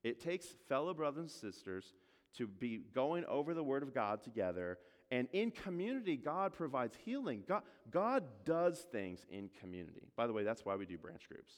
It 0.03 0.21
takes 0.21 0.45
fellow 0.67 0.93
brothers 0.93 1.19
and 1.19 1.31
sisters 1.31 1.93
to 2.37 2.47
be 2.47 2.81
going 2.93 3.25
over 3.25 3.53
the 3.53 3.63
Word 3.63 3.83
of 3.83 3.93
God 3.93 4.23
together. 4.23 4.77
And 5.11 5.27
in 5.33 5.49
community, 5.49 6.15
God 6.15 6.53
provides 6.53 6.95
healing. 7.03 7.43
God, 7.47 7.63
God 7.89 8.23
does 8.45 8.79
things 8.91 9.25
in 9.31 9.49
community. 9.59 10.07
By 10.15 10.27
the 10.27 10.33
way, 10.33 10.43
that's 10.43 10.63
why 10.63 10.75
we 10.75 10.85
do 10.85 10.97
branch 10.97 11.27
groups. 11.27 11.53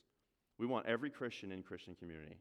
We 0.58 0.66
want 0.66 0.86
every 0.86 1.10
Christian 1.10 1.52
in 1.52 1.62
Christian 1.62 1.96
community. 1.96 2.38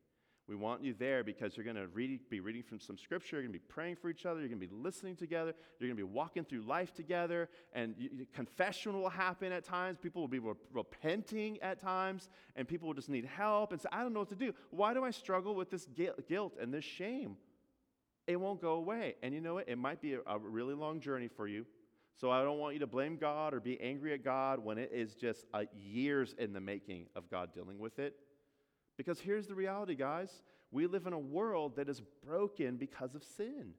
We 0.51 0.57
want 0.57 0.83
you 0.83 0.97
there 0.99 1.23
because 1.23 1.57
you're 1.57 1.63
going 1.63 1.77
to 1.77 1.87
read, 1.87 2.29
be 2.29 2.41
reading 2.41 2.65
from 2.65 2.81
some 2.81 2.99
scripture. 2.99 3.37
You're 3.37 3.45
going 3.45 3.53
to 3.53 3.59
be 3.61 3.65
praying 3.69 3.95
for 3.95 4.11
each 4.11 4.27
other. 4.27 4.41
You're 4.41 4.49
going 4.49 4.61
to 4.61 4.67
be 4.67 4.75
listening 4.75 5.15
together. 5.15 5.55
You're 5.79 5.89
going 5.89 5.97
to 5.97 6.05
be 6.05 6.13
walking 6.13 6.45
through 6.45 6.63
life 6.63 6.93
together. 6.93 7.49
And 7.73 7.95
you, 7.97 8.27
confession 8.35 9.01
will 9.01 9.11
happen 9.11 9.53
at 9.53 9.65
times. 9.65 9.99
People 10.03 10.23
will 10.23 10.29
be 10.29 10.41
re- 10.41 10.55
repenting 10.73 11.63
at 11.63 11.81
times. 11.81 12.29
And 12.57 12.67
people 12.67 12.89
will 12.89 12.97
just 12.97 13.09
need 13.09 13.27
help 13.27 13.71
and 13.71 13.81
say, 13.81 13.89
I 13.93 14.03
don't 14.03 14.13
know 14.13 14.19
what 14.19 14.31
to 14.31 14.35
do. 14.35 14.53
Why 14.71 14.93
do 14.93 15.05
I 15.05 15.13
struggle 15.13 15.55
with 15.55 15.71
this 15.71 15.87
guilt 16.27 16.55
and 16.61 16.75
this 16.75 16.85
shame? 16.85 17.37
It 18.27 18.35
won't 18.35 18.61
go 18.61 18.73
away. 18.73 19.15
And 19.23 19.33
you 19.33 19.41
know 19.41 19.55
what? 19.55 19.69
It 19.69 19.79
might 19.79 20.01
be 20.01 20.15
a, 20.15 20.21
a 20.27 20.37
really 20.37 20.75
long 20.75 20.99
journey 20.99 21.29
for 21.29 21.47
you. 21.47 21.65
So 22.17 22.29
I 22.33 22.43
don't 22.43 22.59
want 22.59 22.75
you 22.75 22.81
to 22.81 22.89
blame 22.89 23.19
God 23.19 23.55
or 23.55 23.61
be 23.61 23.81
angry 23.81 24.15
at 24.15 24.25
God 24.25 24.59
when 24.59 24.79
it 24.79 24.91
is 24.93 25.15
just 25.15 25.47
uh, 25.55 25.63
years 25.81 26.35
in 26.39 26.53
the 26.53 26.61
making 26.61 27.07
of 27.15 27.31
God 27.31 27.55
dealing 27.55 27.79
with 27.79 28.01
it. 28.01 28.17
Because 29.01 29.19
here's 29.19 29.47
the 29.47 29.55
reality, 29.55 29.95
guys 29.95 30.29
we 30.71 30.87
live 30.87 31.07
in 31.07 31.15
a 31.15 31.19
world 31.19 31.77
that 31.77 31.89
is 31.89 32.03
broken 32.27 32.77
because 32.77 33.15
of 33.15 33.25
sin. 33.25 33.73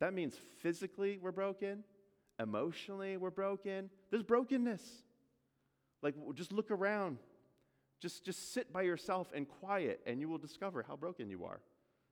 That 0.00 0.14
means 0.14 0.34
physically 0.62 1.18
we're 1.20 1.32
broken, 1.32 1.84
emotionally 2.42 3.18
we're 3.18 3.30
broken. 3.30 3.90
There's 4.10 4.22
brokenness. 4.22 4.82
Like, 6.00 6.14
just 6.32 6.50
look 6.50 6.70
around. 6.70 7.18
Just, 8.00 8.24
just 8.24 8.54
sit 8.54 8.72
by 8.72 8.82
yourself 8.82 9.30
and 9.34 9.46
quiet, 9.46 10.00
and 10.06 10.18
you 10.18 10.30
will 10.30 10.38
discover 10.38 10.82
how 10.82 10.96
broken 10.96 11.28
you 11.28 11.44
are. 11.44 11.60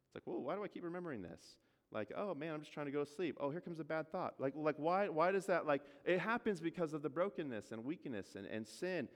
It's 0.09 0.14
like, 0.14 0.24
whoa, 0.24 0.40
why 0.40 0.57
do 0.57 0.62
I 0.62 0.68
keep 0.68 0.85
remembering 0.85 1.22
this? 1.22 1.40
Like, 1.90 2.12
oh 2.14 2.35
man, 2.35 2.53
I'm 2.53 2.61
just 2.61 2.74
trying 2.74 2.85
to 2.85 2.92
go 2.92 3.03
to 3.03 3.11
sleep. 3.11 3.38
Oh, 3.40 3.48
here 3.48 3.62
comes 3.62 3.81
a 3.81 3.85
bad 3.85 4.12
thought. 4.12 4.35
Like, 4.38 4.53
like 4.55 4.77
why, 4.77 5.09
why 5.09 5.33
does 5.33 5.46
that, 5.46 5.66
like, 5.66 5.81
it 6.05 6.18
happens 6.18 6.61
because 6.61 6.92
of 6.92 7.01
the 7.01 7.09
brokenness 7.09 7.72
and 7.72 7.83
weakness 7.83 8.35
and, 8.37 8.46
and 8.46 8.68
sin. 8.68 9.09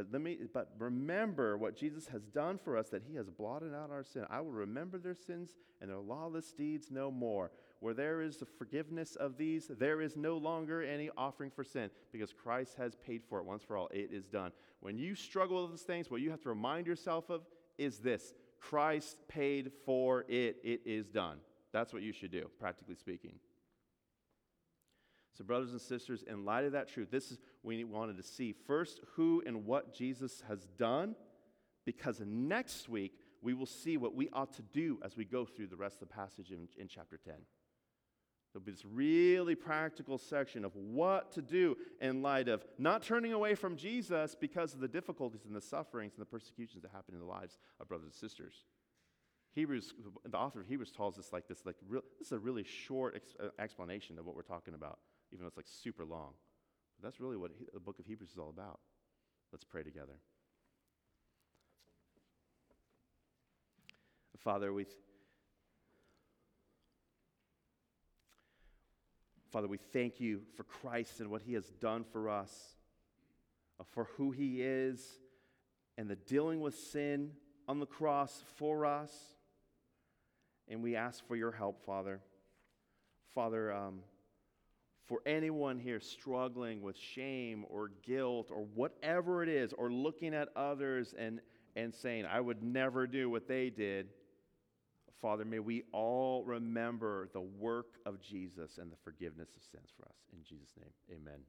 But 0.00 0.06
let 0.12 0.22
me 0.22 0.38
but 0.54 0.70
remember 0.78 1.58
what 1.58 1.76
Jesus 1.76 2.08
has 2.08 2.22
done 2.22 2.56
for 2.56 2.78
us 2.78 2.88
that 2.88 3.02
he 3.06 3.16
has 3.16 3.28
blotted 3.28 3.74
out 3.74 3.90
our 3.90 4.02
sin. 4.02 4.24
I 4.30 4.40
will 4.40 4.50
remember 4.50 4.96
their 4.96 5.14
sins 5.14 5.50
and 5.82 5.90
their 5.90 5.98
lawless 5.98 6.52
deeds 6.52 6.90
no 6.90 7.10
more. 7.10 7.50
Where 7.80 7.92
there 7.92 8.22
is 8.22 8.38
the 8.38 8.46
forgiveness 8.46 9.14
of 9.16 9.36
these, 9.36 9.70
there 9.78 10.00
is 10.00 10.16
no 10.16 10.38
longer 10.38 10.82
any 10.82 11.10
offering 11.18 11.50
for 11.50 11.64
sin 11.64 11.90
because 12.12 12.32
Christ 12.32 12.76
has 12.78 12.94
paid 12.94 13.22
for 13.28 13.40
it 13.40 13.44
once 13.44 13.62
for 13.62 13.76
all. 13.76 13.88
It 13.92 14.08
is 14.10 14.24
done. 14.24 14.52
When 14.80 14.96
you 14.96 15.14
struggle 15.14 15.60
with 15.64 15.72
these 15.72 15.82
things, 15.82 16.10
what 16.10 16.22
you 16.22 16.30
have 16.30 16.40
to 16.44 16.48
remind 16.48 16.86
yourself 16.86 17.28
of 17.28 17.42
is 17.76 17.98
this 17.98 18.32
Christ 18.58 19.18
paid 19.28 19.70
for 19.84 20.24
it. 20.28 20.56
It 20.64 20.80
is 20.86 21.08
done. 21.08 21.36
That's 21.72 21.92
what 21.92 22.00
you 22.00 22.14
should 22.14 22.32
do, 22.32 22.48
practically 22.58 22.94
speaking. 22.94 23.34
So, 25.40 25.44
brothers 25.44 25.70
and 25.70 25.80
sisters, 25.80 26.22
in 26.28 26.44
light 26.44 26.66
of 26.66 26.72
that 26.72 26.86
truth, 26.86 27.10
this 27.10 27.30
is 27.30 27.38
we 27.62 27.82
wanted 27.82 28.18
to 28.18 28.22
see 28.22 28.52
first 28.52 29.00
who 29.14 29.42
and 29.46 29.64
what 29.64 29.94
Jesus 29.94 30.42
has 30.46 30.66
done, 30.76 31.16
because 31.86 32.20
next 32.22 32.90
week 32.90 33.14
we 33.40 33.54
will 33.54 33.64
see 33.64 33.96
what 33.96 34.14
we 34.14 34.28
ought 34.34 34.52
to 34.56 34.62
do 34.62 34.98
as 35.02 35.16
we 35.16 35.24
go 35.24 35.46
through 35.46 35.68
the 35.68 35.78
rest 35.78 36.02
of 36.02 36.08
the 36.10 36.14
passage 36.14 36.50
in, 36.50 36.68
in 36.76 36.88
chapter 36.88 37.16
10. 37.16 37.32
There'll 38.52 38.66
be 38.66 38.72
this 38.72 38.84
really 38.84 39.54
practical 39.54 40.18
section 40.18 40.62
of 40.62 40.76
what 40.76 41.32
to 41.32 41.40
do 41.40 41.74
in 42.02 42.20
light 42.20 42.48
of 42.48 42.62
not 42.76 43.02
turning 43.02 43.32
away 43.32 43.54
from 43.54 43.76
Jesus 43.76 44.36
because 44.38 44.74
of 44.74 44.80
the 44.80 44.88
difficulties 44.88 45.46
and 45.46 45.56
the 45.56 45.62
sufferings 45.62 46.12
and 46.16 46.20
the 46.20 46.26
persecutions 46.26 46.82
that 46.82 46.90
happen 46.90 47.14
in 47.14 47.20
the 47.20 47.26
lives 47.26 47.56
of 47.80 47.88
brothers 47.88 48.04
and 48.04 48.14
sisters. 48.14 48.66
Hebrews, 49.52 49.94
the 50.28 50.36
author 50.36 50.60
of 50.60 50.66
Hebrews 50.66 50.92
tells 50.92 51.18
us 51.18 51.32
like 51.32 51.48
this, 51.48 51.64
like 51.64 51.76
real, 51.88 52.02
this 52.18 52.28
is 52.28 52.32
a 52.32 52.38
really 52.38 52.62
short 52.62 53.14
ex- 53.16 53.36
uh, 53.42 53.48
explanation 53.58 54.18
of 54.18 54.26
what 54.26 54.36
we're 54.36 54.42
talking 54.42 54.74
about 54.74 54.98
even 55.32 55.42
though 55.42 55.48
it's 55.48 55.56
like 55.56 55.68
super 55.68 56.04
long. 56.04 56.32
But 56.98 57.08
that's 57.08 57.20
really 57.20 57.36
what 57.36 57.50
he, 57.56 57.66
the 57.72 57.80
book 57.80 57.98
of 57.98 58.06
Hebrews 58.06 58.30
is 58.30 58.38
all 58.38 58.50
about. 58.50 58.80
Let's 59.52 59.64
pray 59.64 59.82
together. 59.82 60.20
Father, 64.38 64.72
we. 64.72 64.84
Th- 64.84 64.96
Father, 69.50 69.66
we 69.66 69.78
thank 69.92 70.20
you 70.20 70.42
for 70.56 70.62
Christ 70.62 71.18
and 71.18 71.28
what 71.28 71.42
he 71.42 71.54
has 71.54 71.66
done 71.80 72.04
for 72.04 72.30
us, 72.30 72.76
uh, 73.80 73.84
for 73.90 74.04
who 74.16 74.30
he 74.30 74.62
is, 74.62 75.18
and 75.98 76.08
the 76.08 76.14
dealing 76.14 76.60
with 76.60 76.78
sin 76.78 77.32
on 77.66 77.80
the 77.80 77.86
cross 77.86 78.44
for 78.56 78.86
us. 78.86 79.12
And 80.68 80.82
we 80.82 80.94
ask 80.94 81.26
for 81.26 81.34
your 81.34 81.50
help, 81.50 81.84
Father. 81.84 82.20
Father, 83.34 83.72
um, 83.72 84.00
for 85.10 85.20
anyone 85.26 85.76
here 85.76 85.98
struggling 85.98 86.82
with 86.82 86.96
shame 86.96 87.64
or 87.68 87.90
guilt 88.06 88.52
or 88.52 88.64
whatever 88.76 89.42
it 89.42 89.48
is, 89.48 89.72
or 89.72 89.90
looking 89.90 90.32
at 90.34 90.48
others 90.54 91.16
and, 91.18 91.40
and 91.74 91.92
saying, 91.92 92.24
I 92.26 92.40
would 92.40 92.62
never 92.62 93.08
do 93.08 93.28
what 93.28 93.48
they 93.48 93.70
did, 93.70 94.06
Father, 95.20 95.44
may 95.44 95.58
we 95.58 95.82
all 95.92 96.44
remember 96.44 97.28
the 97.32 97.40
work 97.40 97.98
of 98.06 98.22
Jesus 98.22 98.78
and 98.78 98.90
the 98.90 98.96
forgiveness 99.02 99.48
of 99.56 99.62
sins 99.64 99.90
for 99.98 100.06
us. 100.06 100.14
In 100.32 100.44
Jesus' 100.44 100.72
name, 100.78 101.18
amen. 101.20 101.40